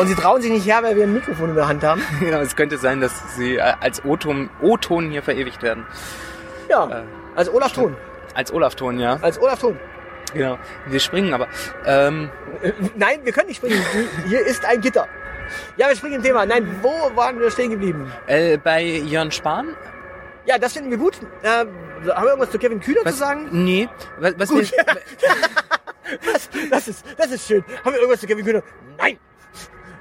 [0.00, 2.00] Und sie trauen sich nicht her, weil wir ein Mikrofon in der Hand haben.
[2.20, 5.84] genau, es könnte sein, dass sie äh, als O-Ton hier verewigt werden.
[6.70, 7.02] Ja, Äh,
[7.36, 7.94] als Olaf Thon.
[8.34, 9.18] Als Olaf-Ton, ja.
[9.20, 9.78] Als Olaf Thon.
[10.32, 10.58] Genau.
[10.86, 11.48] Wir springen aber.
[11.84, 12.30] Ähm,
[12.62, 13.82] Äh, Nein, wir können nicht springen.
[14.28, 15.06] Hier ist ein Gitter.
[15.76, 16.44] Ja, wir springen im Thema.
[16.46, 18.12] Nein, wo waren wir stehen geblieben?
[18.26, 19.74] äh, bei Jörn Spahn?
[20.48, 21.14] Ja, das finden wir gut.
[21.42, 21.70] Äh, haben
[22.02, 23.48] wir irgendwas zu Kevin Kühner Was, zu sagen?
[23.52, 23.86] Nee.
[24.18, 24.72] Was, was Gut.
[24.72, 24.84] wir,
[26.32, 27.62] Das, das, ist, das ist schön.
[27.84, 28.62] Haben wir irgendwas zu Kevin Kühner?
[28.96, 29.18] Nein.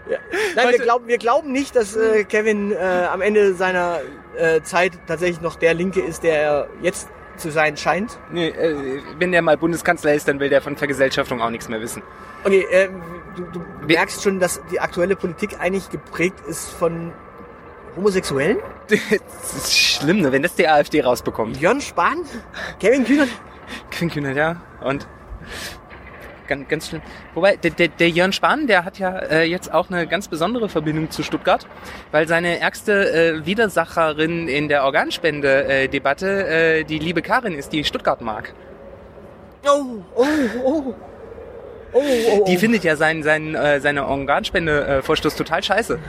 [0.10, 0.20] Ja.
[0.56, 4.00] Nein, wir glauben, wir glauben nicht, dass äh, Kevin äh, am Ende seiner
[4.38, 8.18] äh, Zeit tatsächlich noch der Linke ist, der er jetzt zu sein scheint.
[8.32, 11.82] nee, äh, wenn der mal Bundeskanzler ist, dann will der von Vergesellschaftung auch nichts mehr
[11.82, 12.02] wissen.
[12.46, 12.88] Okay, äh,
[13.36, 17.12] du, du merkst schon, dass die aktuelle Politik eigentlich geprägt ist von
[17.98, 18.58] Homosexuellen?
[18.90, 21.60] Das ist schlimm, ne, wenn das die AfD rausbekommt.
[21.60, 22.20] Jörn Spahn?
[22.80, 23.28] Kevin Kühner?
[23.92, 24.62] Klingt ja.
[24.82, 25.08] Und
[26.48, 27.02] ganz, ganz schlimm.
[27.34, 30.70] Wobei, der, der, der Jörn Spahn, der hat ja äh, jetzt auch eine ganz besondere
[30.70, 31.68] Verbindung zu Stuttgart,
[32.12, 38.22] weil seine ärgste äh, Widersacherin in der Organspende-Debatte äh, die liebe Karin ist, die Stuttgart
[38.22, 38.54] mag.
[39.66, 40.26] Oh, oh,
[40.64, 40.96] oh.
[41.94, 42.46] Oh, oh, oh.
[42.46, 46.00] Die findet ja sein, sein, äh, seine Organspende-Vorstoß total scheiße.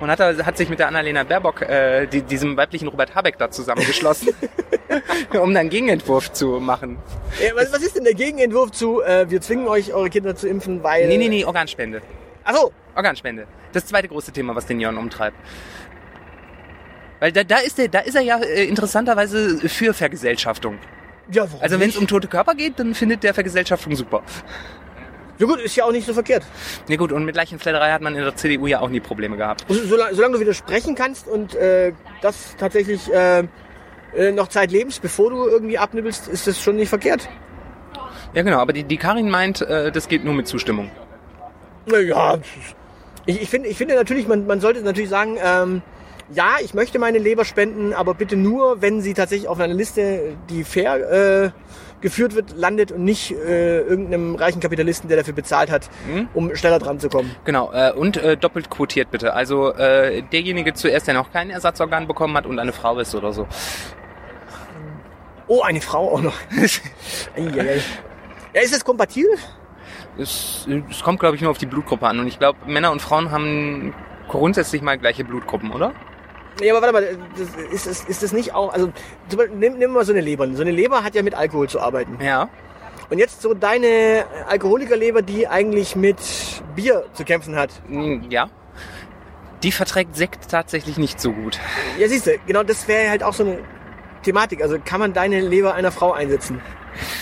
[0.00, 3.50] Und hat, hat sich mit der Annalena Baerbock, äh, die, diesem weiblichen Robert Habeck da
[3.50, 4.28] zusammengeschlossen,
[5.32, 6.98] um dann einen Gegenentwurf zu machen.
[7.42, 10.48] Ja, was, was ist denn der Gegenentwurf zu, äh, wir zwingen euch, eure Kinder zu
[10.48, 11.08] impfen, weil...
[11.08, 12.02] Nee, nee, nee, Organspende.
[12.44, 13.46] Achso, Organspende.
[13.72, 15.36] Das zweite große Thema, was den Jon umtreibt.
[17.20, 20.78] Weil da, da, ist, der, da ist er ja äh, interessanterweise für Vergesellschaftung.
[21.30, 24.22] ja, warum Also wenn es um tote Körper geht, dann findet der Vergesellschaftung super.
[25.38, 26.44] Ja gut, ist ja auch nicht so verkehrt.
[26.88, 29.64] Nee gut, und mit Leichenfledderei hat man in der CDU ja auch nie Probleme gehabt.
[29.68, 33.44] So- Solange, solange du widersprechen kannst und äh, das tatsächlich äh,
[34.16, 37.28] äh, noch Zeit lebst, bevor du irgendwie abnibbelst, ist das schon nicht verkehrt.
[38.32, 40.90] Ja genau, aber die, die Karin meint, äh, das geht nur mit Zustimmung.
[41.86, 42.38] Naja,
[43.26, 45.82] ich, ich, finde, ich finde natürlich, man, man sollte natürlich sagen, ähm,
[46.32, 50.36] ja, ich möchte meine Leber spenden, aber bitte nur, wenn sie tatsächlich auf einer Liste,
[50.50, 50.96] die fair
[51.44, 51.50] äh,
[52.00, 55.88] geführt wird, landet und nicht äh, irgendeinem reichen Kapitalisten, der dafür bezahlt hat,
[56.34, 57.34] um schneller dran zu kommen.
[57.44, 59.34] Genau, äh, und äh, doppelt quotiert bitte.
[59.34, 63.32] Also äh, derjenige zuerst, der noch kein Ersatzorgan bekommen hat und eine Frau ist oder
[63.32, 63.46] so.
[65.48, 66.34] Oh, eine Frau auch noch.
[68.54, 69.32] Ja, ist das kompatibel?
[70.16, 72.20] Es, es kommt, glaube ich, nur auf die Blutgruppe an.
[72.20, 73.94] Und ich glaube, Männer und Frauen haben
[74.28, 75.92] grundsätzlich mal gleiche Blutgruppen, oder?
[76.60, 78.90] Ja, aber warte mal, das, ist, ist, ist das nicht auch, also
[79.54, 80.48] nimm, nimm mal so eine Leber.
[80.54, 82.18] So eine Leber hat ja mit Alkohol zu arbeiten.
[82.24, 82.48] Ja.
[83.10, 86.16] Und jetzt so deine Alkoholikerleber, die eigentlich mit
[86.74, 87.70] Bier zu kämpfen hat.
[87.88, 88.48] Mm, Ja.
[89.62, 91.58] Die verträgt Sekt tatsächlich nicht so gut.
[91.98, 93.58] Ja, siehst du, genau das wäre halt auch so eine
[94.22, 94.62] Thematik.
[94.62, 96.60] Also kann man deine Leber einer Frau einsetzen?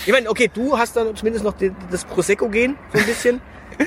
[0.05, 1.53] Ich meine, okay, du hast dann zumindest noch
[1.91, 3.41] das Prosecco-Gen so ein bisschen.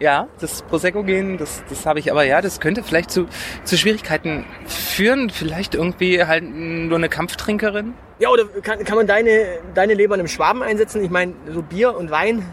[0.00, 3.26] Ja, das Prosecco-Gen, das, das habe ich aber, ja, das könnte vielleicht zu,
[3.64, 5.28] zu Schwierigkeiten führen.
[5.28, 7.94] Vielleicht irgendwie halt nur eine Kampftrinkerin.
[8.20, 11.02] Ja, oder kann, kann man deine, deine Leber in einem Schwaben einsetzen?
[11.02, 12.46] Ich meine, so Bier und Wein.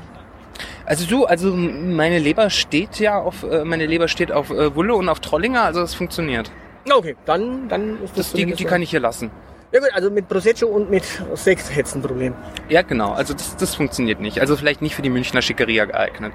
[0.85, 4.95] Also du, also meine Leber steht ja auf, äh, meine Leber steht auf äh, Wulle
[4.95, 6.51] und auf Trollinger, also das funktioniert.
[6.91, 9.31] Okay, dann, dann ist das Das, die, die kann ich hier lassen.
[9.75, 12.33] Ja gut, also mit Prosecco und mit Sekt hättest du ein Problem.
[12.69, 13.11] Ja, genau.
[13.11, 14.39] Also das, das funktioniert nicht.
[14.39, 16.31] Also vielleicht nicht für die Münchner Schickeria geeignet.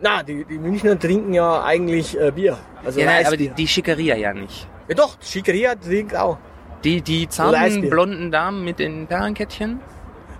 [0.00, 2.58] Na, die, die Münchner trinken ja eigentlich äh, Bier.
[2.84, 4.66] Also Ja, nein, aber die, die Schickeria ja nicht.
[4.88, 6.38] Ja doch, Schickeria trinkt auch.
[6.82, 9.78] Die, die zarten, blonden Damen mit den Perlenkettchen.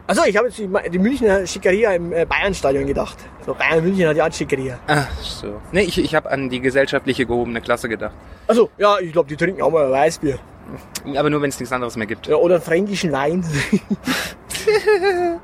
[0.09, 3.18] Achso, ich habe jetzt die, die Münchner Schickeria im äh, Bayernstadion gedacht.
[3.46, 4.81] So, Bayern München hat ja auch Schickeria.
[4.88, 5.61] Ach so.
[5.70, 8.14] Nee, ich, ich habe an die gesellschaftliche gehobene Klasse gedacht.
[8.48, 10.40] Also ja, ich glaube, die trinken auch mal Weißbier.
[11.16, 12.27] Aber nur, wenn es nichts anderes mehr gibt.
[12.27, 13.44] Ja, oder fränkischen Wein.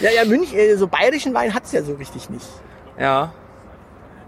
[0.00, 2.48] ja, ja, München, äh, so bayerischen Wein hat's ja so richtig nicht.
[2.98, 3.32] Ja.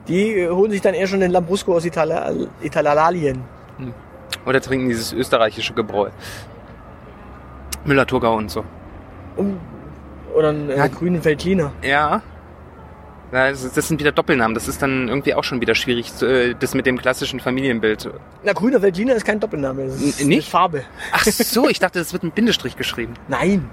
[0.08, 3.44] Die äh, holen sich dann eher schon den Lambrusco aus Itala Italalien.
[4.46, 6.10] Oder trinken dieses österreichische Gebräu.
[7.84, 8.64] Müller-Thurgau und so.
[9.36, 9.58] Um,
[10.34, 10.86] oder einen äh, Ja.
[10.88, 11.72] grünen Veltliner.
[11.82, 12.22] Ja.
[13.32, 14.54] Ja, Das, sind wieder Doppelnamen.
[14.54, 18.10] Das ist dann irgendwie auch schon wieder schwierig, äh, das mit dem klassischen Familienbild.
[18.44, 19.86] Na, grüner Veltliner ist kein Doppelname.
[19.86, 20.44] Das ist N- nicht?
[20.46, 20.82] eine Farbe.
[21.12, 23.14] Ach so, ich dachte, das wird mit Bindestrich geschrieben.
[23.28, 23.70] Nein,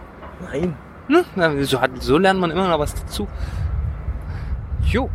[0.52, 0.76] nein.
[1.10, 1.66] Ne?
[1.66, 3.28] So, hat, so lernt man immer noch was dazu.
[4.86, 5.10] Jo.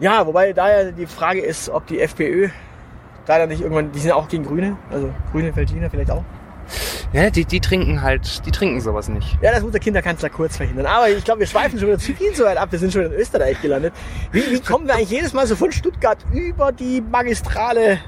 [0.00, 2.48] Ja, wobei da ja die Frage ist, ob die FPÖ
[3.26, 6.24] da dann nicht irgendwann, die sind ja auch gegen Grüne, also grüne Veltliner vielleicht auch.
[7.12, 9.38] Ja, die, die trinken halt, die trinken sowas nicht.
[9.42, 10.86] Ja, das muss der Kinderkanzler kurz verhindern.
[10.86, 12.70] Aber ich glaube, wir schweifen schon wieder zu viel zu weit ab.
[12.70, 13.92] Wir sind schon in Österreich gelandet.
[14.32, 17.98] Wie, wie kommen wir eigentlich jedes Mal so von Stuttgart über die Magistrale,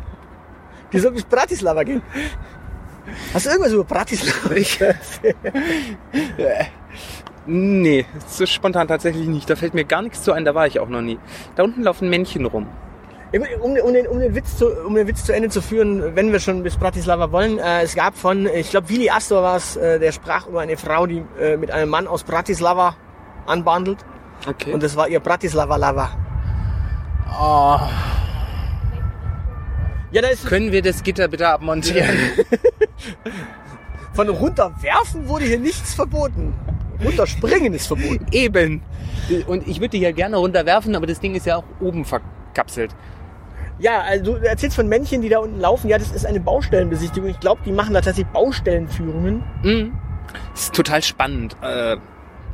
[0.92, 2.02] die soll bis Bratislava gehen?
[3.34, 4.54] Hast du irgendwas über Bratislava?
[7.44, 9.50] Nee, so spontan tatsächlich nicht.
[9.50, 11.18] Da fällt mir gar nichts zu ein, da war ich auch noch nie.
[11.56, 12.68] Da unten laufen Männchen rum.
[13.34, 16.32] Um, um, den, um, den Witz zu, um den Witz zu Ende zu führen, wenn
[16.32, 19.76] wir schon bis Bratislava wollen, äh, es gab von, ich glaube, Willi Astor war es,
[19.76, 22.94] äh, der sprach über eine Frau, die äh, mit einem Mann aus Bratislava
[23.46, 23.98] anbandelt.
[24.46, 24.74] Okay.
[24.74, 26.10] Und das war ihr Bratislava-Lava.
[27.30, 27.80] oh,
[30.10, 32.14] Ja, da ist können wir das Gitter bitte abmontieren?
[34.12, 36.54] von runterwerfen wurde hier nichts verboten.
[37.02, 38.26] Runterspringen ist verboten.
[38.30, 38.82] Eben.
[39.46, 42.94] Und ich würde die ja gerne runterwerfen, aber das Ding ist ja auch oben verkapselt.
[43.82, 45.88] Ja, also du erzählst von Männchen, die da unten laufen.
[45.88, 47.28] Ja, das ist eine Baustellenbesichtigung.
[47.28, 49.42] Ich glaube, die machen da tatsächlich Baustellenführungen.
[49.64, 49.92] Mhm.
[50.52, 51.56] Das ist total spannend.
[51.62, 51.96] Äh,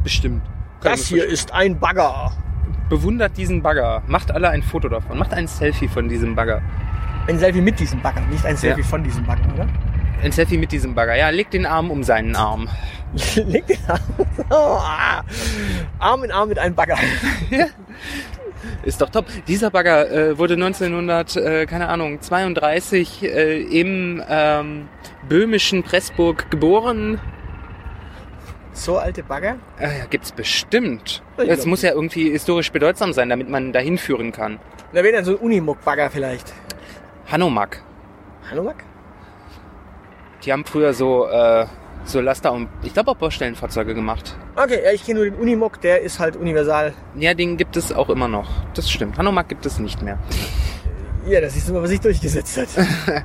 [0.02, 0.42] bestimmt.
[0.80, 2.32] Kann Das hier ist ein Bagger.
[2.88, 4.02] Bewundert diesen Bagger.
[4.06, 5.18] Macht alle ein Foto davon.
[5.18, 6.62] Macht ein Selfie von diesem Bagger.
[7.26, 8.86] Ein Selfie mit diesem Bagger, nicht ein Selfie Ja.
[8.86, 9.66] von diesem Bagger, oder?
[10.22, 11.14] Ein Selfie mit diesem Bagger.
[11.14, 12.68] Ja, legt den Arm um seinen Arm.
[13.36, 14.00] Leg den Arm.
[14.48, 15.22] Oh, ah.
[15.98, 16.96] Arm in Arm mit einem Bagger.
[18.82, 19.26] Ist doch top.
[19.46, 24.88] Dieser Bagger äh, wurde 1900, äh, keine Ahnung, 32 äh, im ähm,
[25.28, 27.20] böhmischen Pressburg geboren.
[28.72, 29.56] So alte Bagger?
[29.78, 31.22] Äh, ja, gibt's bestimmt.
[31.36, 34.60] Glaub muss ja irgendwie historisch bedeutsam sein, damit man dahin führen kann.
[34.92, 36.52] Da wäre dann so ein Unimog-Bagger vielleicht.
[37.30, 37.82] Hanomag.
[38.50, 38.76] Hanomag?
[40.44, 41.66] Die haben früher so, äh,
[42.08, 44.36] so Laster und ich glaube auch Baustellenfahrzeuge gemacht.
[44.56, 46.94] Okay, ja, ich kenne nur den Unimog, der ist halt universal.
[47.16, 48.48] Ja, den gibt es auch immer noch.
[48.74, 49.18] Das stimmt.
[49.18, 50.18] Hanomag gibt es nicht mehr.
[51.26, 52.68] Ja, das du mal, was sich durchgesetzt hat.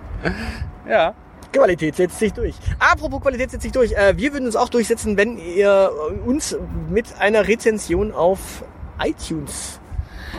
[0.88, 1.16] Ja.
[1.54, 2.56] Qualität setzt sich durch.
[2.80, 3.94] Apropos Qualität setzt sich durch.
[3.94, 5.92] Äh, wir würden uns auch durchsetzen, wenn ihr
[6.26, 6.58] uns
[6.90, 8.66] mit einer Rezension auf
[9.00, 9.80] iTunes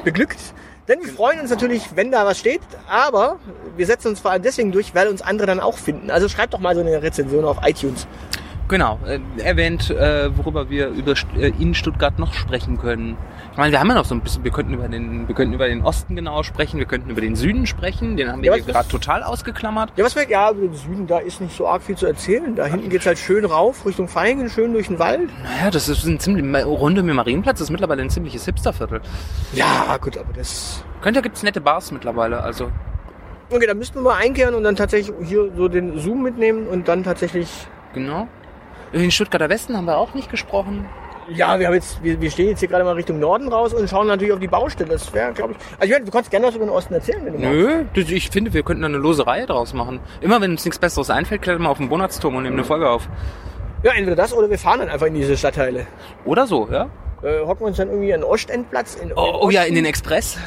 [0.02, 0.38] beglückt.
[0.88, 3.38] Denn wir freuen uns natürlich, wenn da was steht, aber
[3.76, 6.10] wir setzen uns vor allem deswegen durch, weil uns andere dann auch finden.
[6.10, 8.06] Also schreibt doch mal so eine Rezension auf iTunes.
[8.68, 8.98] Genau.
[9.06, 13.16] Äh, erwähnt, äh, worüber wir über äh, in Stuttgart noch sprechen können.
[13.54, 15.54] Ich meine, wir haben ja noch so ein bisschen, wir könnten über den, wir könnten
[15.54, 18.58] über den Osten genau sprechen, wir könnten über den Süden sprechen, den haben wir Ja,
[18.58, 19.92] was- gerade total ausgeklammert.
[19.94, 22.56] Ja, was wir, ja, über den Süden, da ist nicht so arg viel zu erzählen.
[22.56, 25.30] Da hinten geht's halt schön rauf, Richtung Feingen, schön durch den Wald.
[25.44, 29.00] Naja, das ist ein ziemlich, Runde mit Marienplatz ist mittlerweile ein ziemliches Hipsterviertel.
[29.52, 30.82] Ja, gut, aber das...
[31.00, 32.72] Könnte gibt's nette Bars mittlerweile, also.
[33.50, 36.88] Okay, dann müssten wir mal einkehren und dann tatsächlich hier so den Zoom mitnehmen und
[36.88, 37.48] dann tatsächlich
[37.92, 38.26] Genau.
[38.90, 40.86] Über den Stuttgarter Westen haben wir auch nicht gesprochen.
[41.28, 43.88] Ja, wir haben jetzt, wir, wir stehen jetzt hier gerade mal Richtung Norden raus und
[43.88, 44.90] schauen natürlich auf die Baustelle.
[44.90, 45.58] Das wäre, glaube ich.
[45.78, 47.38] Also ich meine, du kannst gerne was über den Osten erzählen, wenn du.
[47.38, 50.00] Nö, das- ich finde, wir könnten da eine lose Reihe draus machen.
[50.20, 52.88] Immer wenn uns nichts Besseres einfällt, klettern wir auf den Bonatzturm und nehmen eine Folge
[52.90, 53.08] auf.
[53.82, 55.86] Ja, entweder das oder wir fahren dann einfach in diese Stadtteile.
[56.24, 56.88] Oder so, ja?
[57.22, 58.96] Äh, hocken wir uns dann irgendwie an den Ostendplatz.
[58.96, 60.38] In, Oh, oh ja, in den Express.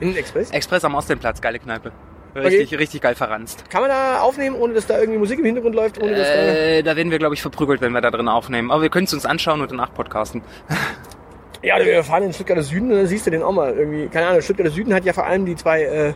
[0.00, 0.50] in den Express.
[0.50, 1.92] Express am Ostendplatz, geile Kneipe.
[2.34, 3.68] Richtig, richtig geil verranzt.
[3.70, 6.00] Kann man da aufnehmen, ohne dass da irgendwie Musik im Hintergrund läuft?
[6.00, 8.70] Ohne dass da Äh, da werden wir, glaube ich, verprügelt, wenn wir da drin aufnehmen.
[8.70, 10.42] Aber wir können es uns anschauen und danach podcasten.
[11.62, 14.08] ja, wir fahren in den Stuttgarter Süden und dann siehst du den auch mal irgendwie.
[14.08, 16.14] Keine Ahnung, Stuttgarter Süden hat ja vor allem die zwei äh,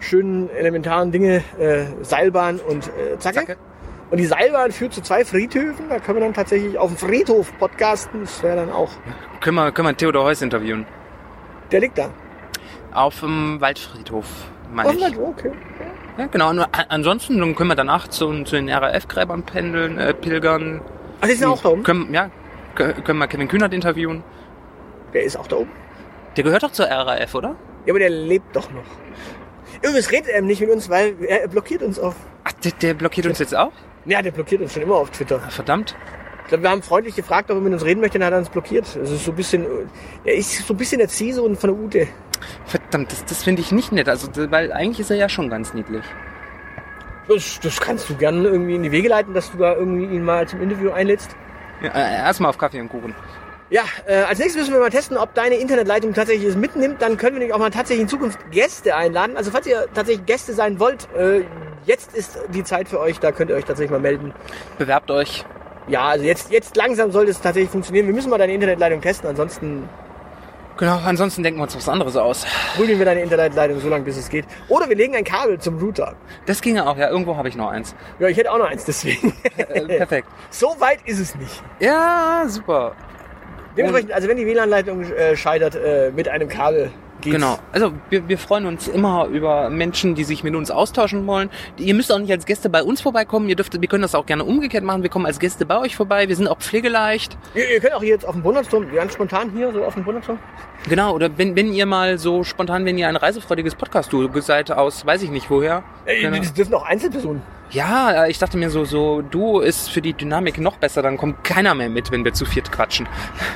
[0.00, 3.40] schönen elementaren Dinge, äh, Seilbahn und äh, Zacke.
[3.40, 3.56] Zacke.
[4.10, 5.88] Und die Seilbahn führt zu zwei Friedhöfen.
[5.88, 8.20] Da können wir dann tatsächlich auf dem Friedhof podcasten.
[8.20, 8.90] Das wäre dann auch.
[9.40, 10.86] Können wir, können wir Theodor Heuss interviewen.
[11.72, 12.10] Der liegt da.
[12.92, 14.26] Auf dem Waldfriedhof,
[14.74, 15.18] meine Oh, ich.
[15.18, 15.52] okay.
[16.18, 16.50] Ja, genau.
[16.50, 20.80] Und ansonsten können wir danach zu, zu den RAF-Gräbern pendeln, äh, pilgern.
[21.20, 21.82] Ach, die sind auch da oben?
[21.82, 22.30] Können, ja,
[22.76, 24.22] kö- können wir Kevin Kühnert interviewen.
[25.12, 25.70] Der ist auch da oben.
[26.36, 27.56] Der gehört doch zur RAF, oder?
[27.86, 28.84] Ja, aber der lebt doch noch.
[29.82, 32.14] Übrigens redet er nicht mit uns, weil er blockiert uns auf.
[32.44, 33.72] Ach, der, der blockiert uns jetzt auch?
[34.06, 35.40] Ja, der blockiert uns schon immer auf Twitter.
[35.44, 35.94] Ah, Verdammt.
[36.42, 38.38] Ich glaube, wir haben freundlich gefragt, ob er mit uns reden möchte, dann hat er
[38.40, 38.84] uns blockiert.
[38.96, 39.66] Ist so ein bisschen.
[40.24, 42.08] Er ist so ein bisschen der Ziehsohn von der Ute.
[42.66, 44.08] Verdammt, das, das finde ich nicht nett.
[44.08, 46.04] Also, weil eigentlich ist er ja schon ganz niedlich.
[47.28, 50.24] Das, das kannst du gerne irgendwie in die Wege leiten, dass du da irgendwie ihn
[50.24, 51.34] mal zum Interview einlädst.
[51.82, 53.14] Ja, äh, erstmal auf Kaffee und Kuchen.
[53.70, 57.00] Ja, äh, als nächstes müssen wir mal testen, ob deine Internetleitung tatsächlich es mitnimmt.
[57.00, 59.36] Dann können wir nämlich auch mal tatsächlich in Zukunft Gäste einladen.
[59.36, 61.44] Also falls ihr tatsächlich Gäste sein wollt, äh,
[61.86, 63.20] jetzt ist die Zeit für euch.
[63.20, 64.34] Da könnt ihr euch tatsächlich mal melden.
[64.78, 65.44] Bewerbt euch.
[65.88, 68.06] Ja, also jetzt, jetzt langsam sollte es tatsächlich funktionieren.
[68.06, 69.88] Wir müssen mal deine Internetleitung testen, ansonsten
[70.76, 72.44] Genau, ansonsten denken wir uns was anderes aus.
[72.76, 74.44] prügeln wir deine Internetleitung so lange, bis es geht.
[74.68, 76.14] Oder wir legen ein Kabel zum Router.
[76.46, 77.08] Das ginge auch, ja.
[77.10, 77.94] Irgendwo habe ich noch eins.
[78.18, 79.32] Ja, ich hätte auch noch eins, deswegen.
[79.56, 80.28] Äh, perfekt.
[80.50, 81.62] so weit ist es nicht.
[81.78, 82.96] Ja, super.
[83.76, 86.90] Dementsprechend, also wenn die WLAN-Leitung äh, scheitert, äh, mit einem Kabel
[87.24, 87.34] geht's.
[87.34, 87.58] Genau.
[87.72, 91.50] Also wir, wir freuen uns immer über Menschen, die sich mit uns austauschen wollen.
[91.76, 93.48] Ihr müsst auch nicht als Gäste bei uns vorbeikommen.
[93.48, 95.02] Ihr dürft, wir können das auch gerne umgekehrt machen.
[95.02, 96.28] Wir kommen als Gäste bei euch vorbei.
[96.28, 97.36] Wir sind auch pflegeleicht.
[97.54, 100.04] Ihr, ihr könnt auch hier jetzt auf dem Bundesturm, ganz spontan hier, so auf dem
[100.04, 100.38] Bundesturm.
[100.88, 101.14] Genau.
[101.14, 105.22] Oder wenn, wenn ihr mal so spontan, wenn ihr ein reisefreudiges Podcast-Duo seid aus, weiß
[105.22, 105.82] ich nicht woher.
[106.04, 106.38] Ey, Genau.
[106.38, 107.42] Das dürfen auch Einzelpersonen.
[107.70, 111.02] Ja, äh, ich dachte mir so, so Duo ist für die Dynamik noch besser.
[111.02, 113.08] Dann kommt keiner mehr mit, wenn wir zu viert quatschen.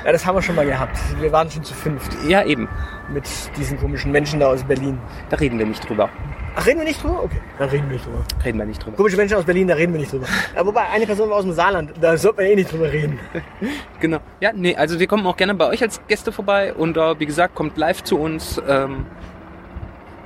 [0.05, 0.99] Ja, das haben wir schon mal gehabt.
[1.21, 2.69] Wir waren schon zu fünft Ja, eben.
[3.13, 3.25] mit
[3.57, 4.99] diesen komischen Menschen da aus Berlin.
[5.31, 6.09] Da reden wir nicht drüber.
[6.57, 7.23] Ach, reden wir nicht drüber?
[7.23, 8.25] Okay, dann reden wir nicht drüber.
[8.45, 8.97] Reden wir nicht drüber.
[8.97, 10.27] Komische Menschen aus Berlin, da reden wir nicht drüber.
[10.57, 13.19] Ja, wobei, eine Person war aus dem Saarland, da sollte man eh nicht drüber reden.
[14.01, 14.19] Genau.
[14.41, 17.27] Ja, nee, also wir kommen auch gerne bei euch als Gäste vorbei und äh, wie
[17.27, 18.61] gesagt, kommt live zu uns.
[18.69, 19.07] Ähm,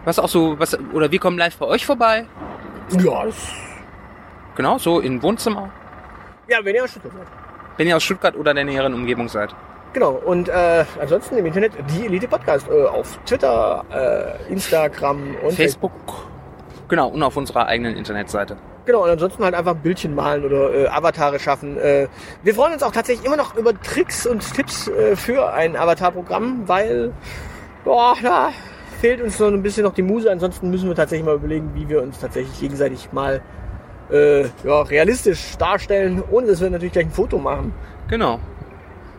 [0.05, 2.25] was auch so, was oder wir kommen live bei euch vorbei.
[3.03, 3.37] Ja, das,
[4.57, 5.71] Genau, so im Wohnzimmer.
[6.49, 7.27] ja wenn ihr aus Stuttgart seid.
[7.77, 9.55] Wenn ihr aus Stuttgart oder der näheren Umgebung seid.
[9.93, 15.53] Genau, und äh, ansonsten im Internet die Elite Podcast äh, auf Twitter, äh, Instagram und
[15.53, 15.93] Facebook.
[16.89, 18.57] Genau, und auf unserer eigenen Internetseite.
[18.85, 21.79] Genau, und ansonsten halt einfach Bildchen malen oder äh, Avatare schaffen.
[21.79, 22.09] Äh,
[22.43, 26.67] wir freuen uns auch tatsächlich immer noch über Tricks und Tipps äh, für ein Avatar-Programm,
[26.67, 27.13] weil
[27.85, 28.51] boah, da
[29.01, 30.31] fehlt uns so ein bisschen noch die Muse.
[30.31, 33.41] Ansonsten müssen wir tatsächlich mal überlegen, wie wir uns tatsächlich gegenseitig mal
[34.13, 37.73] äh, ja, realistisch darstellen, ohne dass wir natürlich gleich ein Foto machen.
[38.09, 38.39] Genau.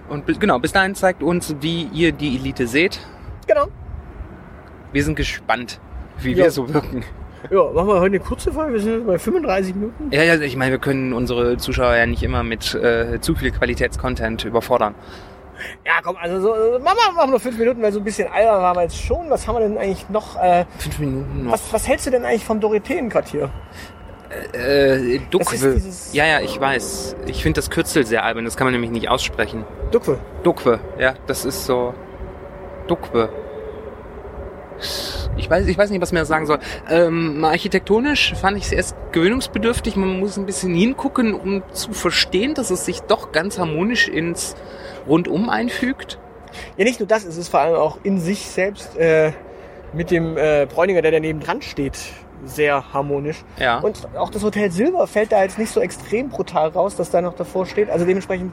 [0.09, 2.99] Und genau, bis dahin zeigt uns, wie ihr die Elite seht.
[3.47, 3.67] Genau.
[4.91, 5.79] Wir sind gespannt,
[6.19, 6.45] wie Ja.
[6.45, 7.03] wir so wirken.
[7.49, 8.73] Ja, machen wir heute eine kurze Folge.
[8.73, 10.09] Wir sind jetzt bei 35 Minuten.
[10.11, 13.51] Ja, ja, ich meine, wir können unsere Zuschauer ja nicht immer mit äh, zu viel
[13.51, 14.95] Qualitätscontent überfordern.
[15.85, 18.31] Ja, komm, also so, äh, machen wir wir noch fünf Minuten, weil so ein bisschen
[18.31, 19.29] albern waren wir jetzt schon.
[19.29, 20.41] Was haben wir denn eigentlich noch?
[20.41, 21.53] Äh, Fünf Minuten noch.
[21.53, 23.49] was, was hältst du denn eigentlich vom Dorotheenquartier?
[24.53, 25.81] Äh, Das Duckwe.
[26.11, 27.15] Ja, ja, ich weiß.
[27.27, 29.65] Ich finde das Kürzel sehr albern, das kann man nämlich nicht aussprechen.
[29.91, 30.19] Duckwe.
[30.43, 31.93] Duckwe, ja, das ist so.
[32.87, 33.29] Duckwe.
[35.37, 36.59] Ich weiß, ich weiß nicht, was man da sagen soll.
[36.89, 39.95] Ähm, architektonisch fand ich es erst gewöhnungsbedürftig.
[39.95, 44.55] Man muss ein bisschen hingucken, um zu verstehen, dass es sich doch ganz harmonisch ins
[45.07, 46.19] Rundum einfügt.
[46.77, 49.31] Ja, nicht nur das, es ist vor allem auch in sich selbst äh,
[49.93, 51.97] mit dem äh, Bräuninger, der daneben dran steht,
[52.45, 53.43] sehr harmonisch.
[53.57, 53.79] Ja.
[53.79, 57.21] Und auch das Hotel Silber fällt da jetzt nicht so extrem brutal raus, dass da
[57.21, 57.89] noch davor steht.
[57.89, 58.51] Also dementsprechend,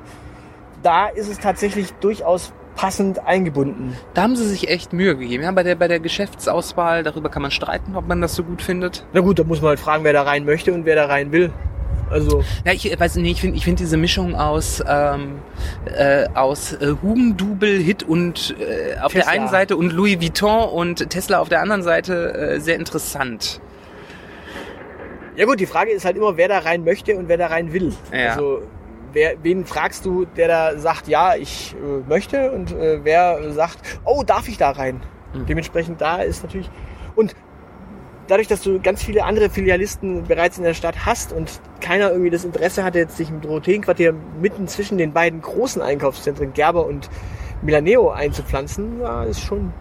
[0.82, 3.97] da ist es tatsächlich durchaus passend eingebunden.
[4.14, 5.43] Da haben sie sich echt Mühe gegeben.
[5.43, 8.62] Ja, bei der, bei der Geschäftsauswahl, darüber kann man streiten, ob man das so gut
[8.62, 9.05] findet.
[9.12, 11.32] Na gut, da muss man halt fragen, wer da rein möchte und wer da rein
[11.32, 11.53] will.
[12.11, 15.38] Also, Ja, ich weiß nicht, ich finde ich find diese Mischung aus, ähm,
[15.97, 19.30] äh, aus äh, Hugendubel, Hit und äh, auf Tesla.
[19.32, 23.61] der einen Seite und Louis Vuitton und Tesla auf der anderen Seite äh, sehr interessant.
[25.36, 27.72] Ja gut, die Frage ist halt immer, wer da rein möchte und wer da rein
[27.72, 27.92] will.
[28.12, 28.30] Ja.
[28.30, 28.62] Also,
[29.12, 34.00] wer, wen fragst du, der da sagt, ja, ich äh, möchte und äh, wer sagt,
[34.04, 35.00] oh, darf ich da rein?
[35.34, 35.46] Mhm.
[35.46, 36.70] Dementsprechend da ist natürlich
[37.16, 37.34] und
[38.30, 42.30] dadurch, dass du ganz viele andere Filialisten bereits in der Stadt hast und keiner irgendwie
[42.30, 47.10] das Interesse hatte, jetzt sich im Dorotheenquartier mitten zwischen den beiden großen Einkaufszentren Gerber und
[47.62, 49.72] Milaneo einzupflanzen, ja, ist schon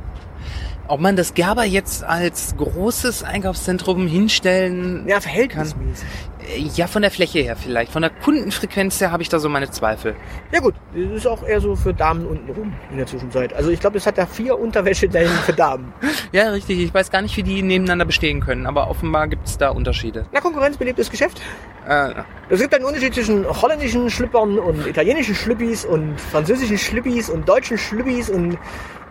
[0.90, 6.08] Ob man das Gerber jetzt als großes Einkaufszentrum hinstellen, ja, verhältnismäßig.
[6.56, 7.92] äh, ja, von der Fläche her vielleicht.
[7.92, 10.16] Von der Kundenfrequenz her habe ich da so meine Zweifel.
[10.52, 13.54] Ja gut, das ist auch eher so für Damen unten rum in der Zwischenzeit.
[13.54, 15.94] Also ich glaube, es hat da vier Unterwäschedellen für Damen.
[16.32, 16.80] Ja, richtig.
[16.80, 20.28] Ich weiß gar nicht, wie die nebeneinander bestehen können, aber offenbar gibt es da Unterschiede.
[20.32, 21.42] Na, konkurrenzbelebtes Geschäft.
[21.90, 22.14] Äh,
[22.50, 27.78] Es gibt einen Unterschied zwischen holländischen Schlüppern und italienischen Schlüppis und französischen Schlüppis und deutschen
[27.78, 28.58] Schlüppis und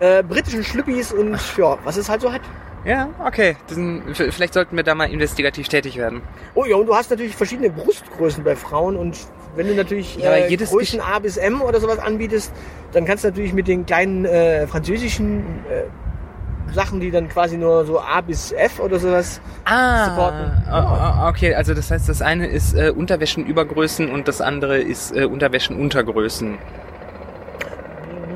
[0.00, 2.40] äh, britischen Schlüppis und ja, was es halt so hat.
[2.84, 3.56] ja, okay.
[4.14, 6.22] V- vielleicht sollten wir da mal investigativ tätig werden.
[6.54, 9.18] Oh ja, und du hast natürlich verschiedene Brustgrößen bei Frauen und
[9.56, 12.52] wenn du natürlich Ja, äh, jedes Größen A bis M oder sowas anbietest,
[12.92, 15.82] dann kannst du natürlich mit den kleinen äh, französischen äh,
[16.74, 20.50] Sachen, die dann quasi nur so A bis F oder sowas Ah, supporten.
[20.70, 25.24] ah, okay, also das heißt, das eine ist äh, Unterwäschenübergrößen und das andere ist äh,
[25.24, 26.58] Unterwäschenuntergrößen.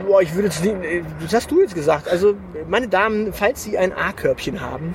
[0.06, 2.08] Boah, ich würde jetzt nicht, äh, das hast du jetzt gesagt.
[2.08, 2.34] Also,
[2.68, 4.94] meine Damen, falls Sie ein A-Körbchen haben,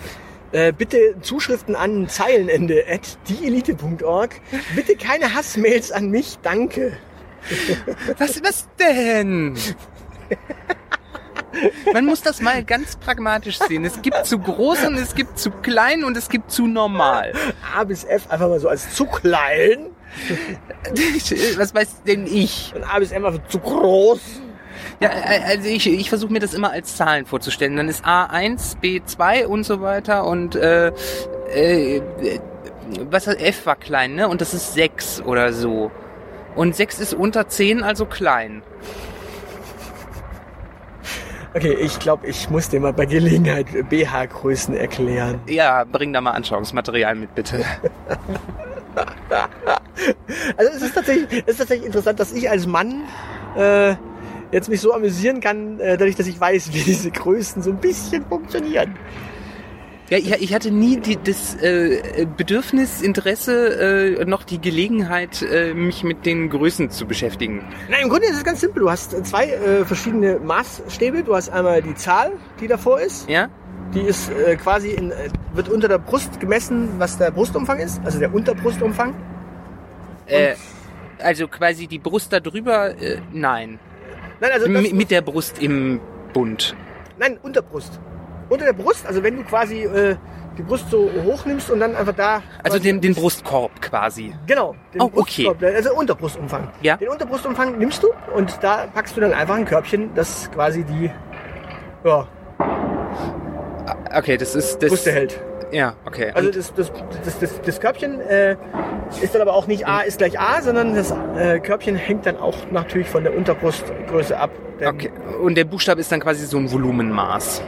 [0.51, 4.31] äh, bitte Zuschriften an Zeilenende at dieelite.org.
[4.75, 6.93] Bitte keine Hassmails an mich, danke.
[8.17, 9.55] Was, was denn?
[11.93, 13.85] Man muss das mal ganz pragmatisch sehen.
[13.85, 17.33] Es gibt zu groß und es gibt zu klein und es gibt zu normal.
[17.75, 19.87] A bis F einfach mal so als zu klein
[21.57, 22.73] Was weiß denn ich?
[22.75, 24.19] und A bis M einfach zu groß.
[24.99, 27.75] Ja, äh, also ich, ich versuche mir das immer als Zahlen vorzustellen.
[27.75, 30.91] Dann ist A1, B2 und so weiter und äh,
[31.53, 32.01] äh,
[33.01, 34.27] was F war klein, ne?
[34.27, 35.91] Und das ist 6 oder so.
[36.55, 38.63] Und 6 ist unter 10, also klein.
[41.57, 45.41] Okay, ich glaube, ich muss dir mal bei Gelegenheit BH-Größen erklären.
[45.47, 47.65] Ja, bring da mal Anschauungsmaterial mit, bitte.
[50.57, 53.03] Also es ist tatsächlich, es ist tatsächlich interessant, dass ich als Mann
[53.55, 53.95] äh,
[54.51, 57.77] jetzt mich so amüsieren kann, äh, dadurch, dass ich weiß, wie diese Größen so ein
[57.77, 58.95] bisschen funktionieren.
[60.09, 65.73] Ja, ich, ich hatte nie die, das äh, Bedürfnis, Interesse, äh, noch die Gelegenheit, äh,
[65.73, 67.65] mich mit den Größen zu beschäftigen.
[67.89, 68.83] Nein, im Grunde ist es ganz simpel.
[68.83, 71.23] Du hast zwei äh, verschiedene Maßstäbe.
[71.23, 73.27] Du hast einmal die Zahl, die davor ist.
[73.29, 73.49] Ja?
[73.93, 77.99] Die ist äh, quasi in, äh, wird unter der Brust gemessen, was der Brustumfang ist,
[78.05, 79.13] also der Unterbrustumfang.
[80.27, 80.55] Äh,
[81.19, 83.79] also quasi die Brust da drüber, äh, nein.
[84.39, 85.99] Nein, also mit der Brust im
[86.31, 86.75] Bund.
[87.17, 87.99] nein, Unterbrust.
[88.49, 90.15] Unter der Brust, also wenn du quasi äh,
[90.57, 92.41] die Brust so hoch nimmst und dann einfach da.
[92.63, 94.33] Also den, den Brustkorb quasi.
[94.47, 95.45] Genau, den Oh, okay.
[95.45, 96.69] Brustkorb, also Unterbrustumfang.
[96.81, 96.97] Ja.
[96.97, 101.11] Den Unterbrustumfang nimmst du und da packst du dann einfach ein Körbchen, das quasi die
[102.03, 102.27] ja,
[104.15, 104.89] Okay, das ist das.
[104.89, 105.41] Brüste hält.
[105.71, 106.31] Ja, okay.
[106.33, 106.91] Also das, das,
[107.25, 108.55] das, das, das Körbchen äh,
[109.21, 112.37] ist dann aber auch nicht A ist gleich A, sondern das äh, Körbchen hängt dann
[112.37, 114.51] auch natürlich von der Unterbrustgröße ab.
[114.83, 115.11] Okay.
[115.41, 117.61] Und der Buchstabe ist dann quasi so ein Volumenmaß.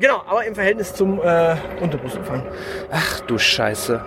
[0.00, 2.42] Genau, aber im Verhältnis zum äh, Unterbrustumfang.
[2.90, 4.00] Ach du Scheiße.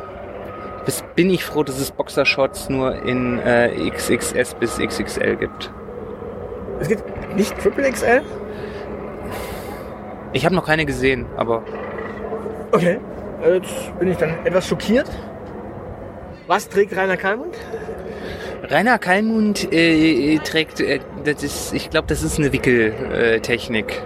[0.85, 5.71] Bis bin ich froh, dass es Boxershorts nur in äh, XXS bis XXL gibt.
[6.79, 8.21] Es gibt nicht Triple XL.
[10.33, 11.63] Ich habe noch keine gesehen, aber
[12.71, 12.97] Okay.
[13.43, 15.09] äh, jetzt bin ich dann etwas schockiert.
[16.47, 17.55] Was trägt Rainer Kalmund?
[18.63, 24.01] Rainer Kallmund äh, trägt, äh, das ist, ich glaube, das ist eine Wickeltechnik.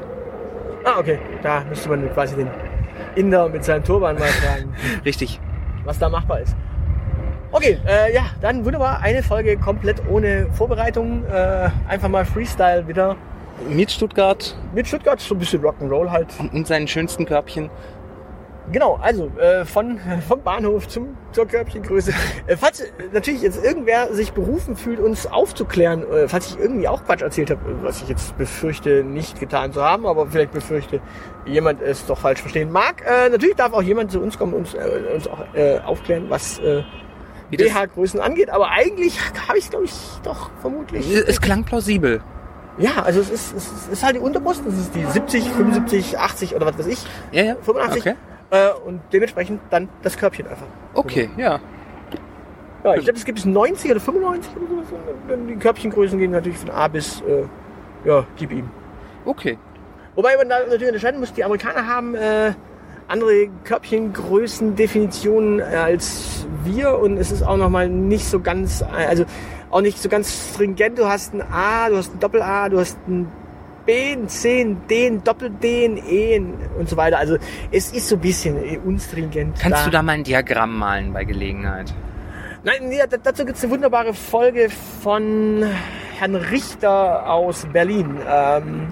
[0.87, 1.19] Ah, okay.
[1.43, 2.47] Da müsste man quasi den
[3.15, 4.73] Inder mit seinem Turban mal fragen,
[5.05, 5.39] Richtig.
[5.83, 6.55] was da machbar ist.
[7.51, 9.01] Okay, äh, ja, dann wunderbar.
[9.01, 11.25] Eine Folge komplett ohne Vorbereitung.
[11.25, 13.17] Äh, einfach mal Freestyle wieder.
[13.69, 16.27] Mit Stuttgart Mit Stuttgart, so ein bisschen Rock'n'Roll halt.
[16.53, 17.69] und seinen schönsten Körbchen.
[18.71, 22.11] Genau, also äh, von, vom Bahnhof zum, zur Körbchengröße.
[22.47, 27.03] Äh, falls natürlich jetzt irgendwer sich berufen fühlt, uns aufzuklären, äh, falls ich irgendwie auch
[27.05, 30.99] Quatsch erzählt habe, was ich jetzt befürchte, nicht getan zu haben, aber vielleicht befürchte,
[31.45, 33.03] jemand es doch falsch verstehen mag.
[33.05, 36.25] Äh, natürlich darf auch jemand zu uns kommen und uns, äh, uns auch äh, aufklären,
[36.29, 36.83] was äh,
[37.51, 38.49] BH-Größen angeht.
[38.49, 39.93] Aber eigentlich habe ich es, glaube ich,
[40.23, 41.09] doch vermutlich.
[41.13, 42.21] Es klang plausibel.
[42.77, 46.19] Ja, also es ist, es ist- es halt die Unterbrust, das ist die 70, 75,
[46.19, 47.55] 80 oder was weiß ich, Ja, ja.
[47.61, 48.01] 85.
[48.01, 48.15] Okay.
[48.49, 50.67] Äh, und dementsprechend dann das Körbchen einfach.
[50.93, 51.59] Okay, ja.
[52.83, 54.85] Ja, ich glaube, es gibt es 90 oder 95 oder sowas.
[55.33, 57.43] Und Die Körbchengrößen gehen natürlich von A bis, äh,
[58.05, 58.69] ja, gib ihm.
[59.25, 59.57] Okay.
[60.15, 62.53] Wobei man da natürlich unterscheiden muss, die Amerikaner haben äh,
[63.07, 69.25] andere Körbchengrößendefinitionen als wir und es ist auch nochmal nicht so ganz, äh, also
[69.69, 70.97] auch nicht so ganz stringent.
[70.97, 73.27] Du hast ein A, du hast ein Doppel-A, du hast ein
[73.87, 77.17] B, ein C, ein D, ein Doppel-D, ein E ein- und so weiter.
[77.17, 77.37] Also
[77.71, 79.57] es ist so ein bisschen äh, unstringent.
[79.59, 81.91] Kannst du da mal ein Diagramm malen bei Gelegenheit?
[82.63, 84.69] Nein, d- dazu gibt es eine wunderbare Folge
[85.01, 85.63] von
[86.19, 88.17] Herrn Richter aus Berlin.
[88.29, 88.87] Ähm,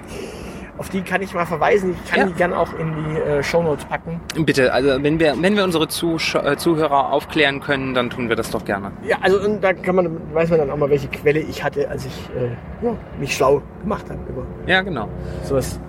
[0.77, 1.95] auf die kann ich mal verweisen.
[2.03, 2.25] Ich kann Ja.
[2.27, 4.19] die gern auch in die äh, Shownotes packen.
[4.37, 8.35] Bitte, also wenn wir, wenn wir unsere Zusch äh, Zuhörer aufklären können, dann tun wir
[8.35, 8.91] das doch gerne.
[9.07, 11.89] Ja, also und da kann man, weiß man dann auch mal, welche Quelle ich hatte,
[11.89, 12.49] als ich äh,
[12.85, 15.07] ja, mich schlau gemacht habe über Ja, genau.
[15.43, 15.79] sowas.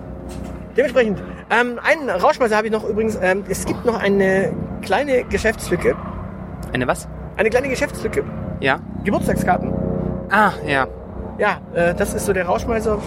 [0.75, 3.17] Dementsprechend, ähm, einen Rauschmeißer habe ich noch übrigens.
[3.21, 5.95] Ähm, es gibt noch eine kleine Geschäftslücke.
[6.71, 7.07] Eine was?
[7.35, 8.23] Eine kleine Geschäftslücke.
[8.59, 8.79] Ja?
[9.03, 9.73] Geburtstagskarten.
[10.29, 10.87] Ah, ja.
[11.39, 12.99] Ja, äh, das ist so der Rauschmeißer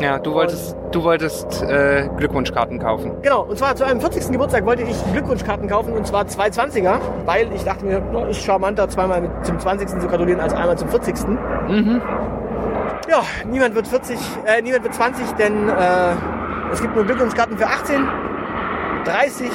[0.00, 3.12] Ja, du wolltest, du wolltest äh, Glückwunschkarten kaufen.
[3.22, 4.30] Genau, und zwar zu einem 40.
[4.30, 8.42] Geburtstag wollte ich Glückwunschkarten kaufen und zwar zwei 20er, weil ich dachte mir, no, ist
[8.42, 9.88] charmanter, zweimal mit zum 20.
[9.88, 11.14] zu gratulieren als einmal zum 40.
[11.68, 12.02] Mhm.
[13.08, 15.72] Ja, niemand wird 40, äh, niemand wird 20, denn äh,
[16.72, 18.06] es gibt nur Glückwunschkarten für 18,
[19.04, 19.50] 30,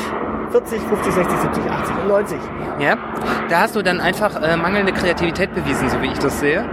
[0.52, 2.38] 40, 50, 60, 70, 80 und 90.
[2.80, 2.98] Ja,
[3.50, 6.66] da hast du dann einfach äh, mangelnde Kreativität bewiesen, so wie ich das sehe.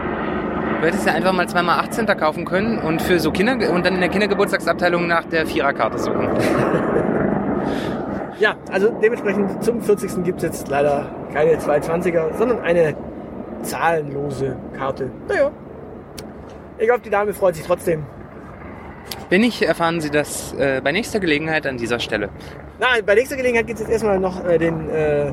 [0.81, 3.95] Du hättest ja einfach mal zweimal 18 kaufen können und für so Kinder und dann
[3.95, 6.29] in der Kindergeburtstagsabteilung nach der Viererkarte suchen.
[8.41, 10.23] Ja, also dementsprechend zum 40.
[10.23, 12.95] gibt es jetzt leider keine 220er, sondern eine
[13.63, 15.11] zahlenlose Karte.
[15.27, 15.51] Naja,
[16.79, 18.07] ich glaube, die Dame freut sich trotzdem.
[19.29, 22.31] Wenn nicht, erfahren Sie das äh, bei nächster Gelegenheit an dieser Stelle.
[22.79, 25.33] Na, bei nächster Gelegenheit gibt es jetzt erstmal noch äh, den, äh,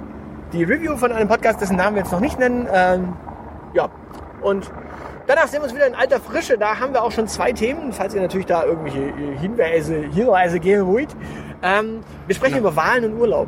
[0.51, 2.67] die Review von einem Podcast, dessen Namen wir jetzt noch nicht nennen.
[2.73, 3.13] Ähm,
[3.73, 3.89] ja,
[4.41, 4.71] und
[5.27, 6.57] danach sehen wir uns wieder in alter Frische.
[6.57, 10.59] Da haben wir auch schon zwei Themen, falls ihr natürlich da irgendwelche äh, Hinweise, Hinweise
[10.59, 11.09] geben wollt.
[11.63, 13.47] Ähm, wir sprechen über Wahlen und Urlaub.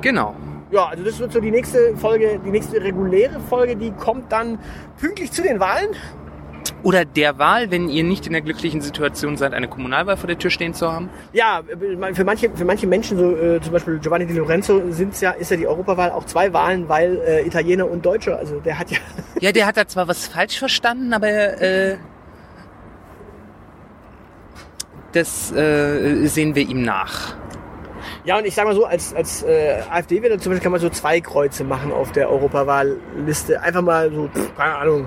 [0.00, 0.34] Genau.
[0.70, 4.58] Ja, also das wird so die nächste Folge, die nächste reguläre Folge, die kommt dann
[5.00, 5.90] pünktlich zu den Wahlen.
[6.82, 10.38] Oder der Wahl, wenn ihr nicht in der glücklichen Situation seid, eine Kommunalwahl vor der
[10.38, 11.10] Tür stehen zu haben.
[11.32, 11.62] Ja,
[12.12, 15.50] für manche, für manche Menschen, so äh, zum Beispiel Giovanni Di Lorenzo, sind's ja, ist
[15.50, 18.98] ja die Europawahl auch zwei Wahlen, weil äh, Italiener und Deutscher, also der hat ja
[19.40, 21.96] Ja, der hat da zwar was falsch verstanden, aber äh,
[25.12, 27.34] das äh, sehen wir ihm nach.
[28.24, 30.90] Ja, und ich sag mal so, als, als äh, AfD-Wähler zum Beispiel kann man so
[30.90, 33.60] zwei Kreuze machen auf der Europawahlliste.
[33.62, 35.06] Einfach mal so, pff, keine Ahnung.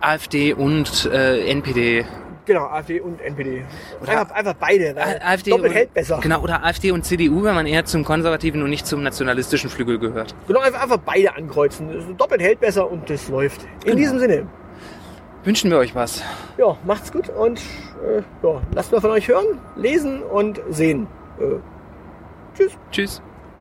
[0.00, 2.04] AfD und äh, NPD.
[2.46, 3.64] Genau, AfD und NPD.
[4.02, 4.94] Oder- Einfach, einfach beide.
[4.96, 6.18] weil AfD doppelt und, hält besser.
[6.22, 9.98] Genau, oder AfD und CDU, wenn man eher zum konservativen und nicht zum nationalistischen Flügel
[9.98, 10.34] gehört.
[10.46, 11.90] Genau, einfach, einfach beide ankreuzen.
[11.90, 13.62] Ist Doppelt hält besser und das läuft.
[13.62, 13.96] In Genau.
[13.96, 14.46] diesem Sinne.
[15.44, 16.22] Wünschen wir euch was.
[16.58, 17.58] Ja, macht's gut und
[18.06, 21.06] äh, ja, lasst mal von euch hören, lesen und sehen.
[21.38, 21.44] Äh,
[22.56, 22.72] tschüss.
[22.90, 23.22] Tschüss.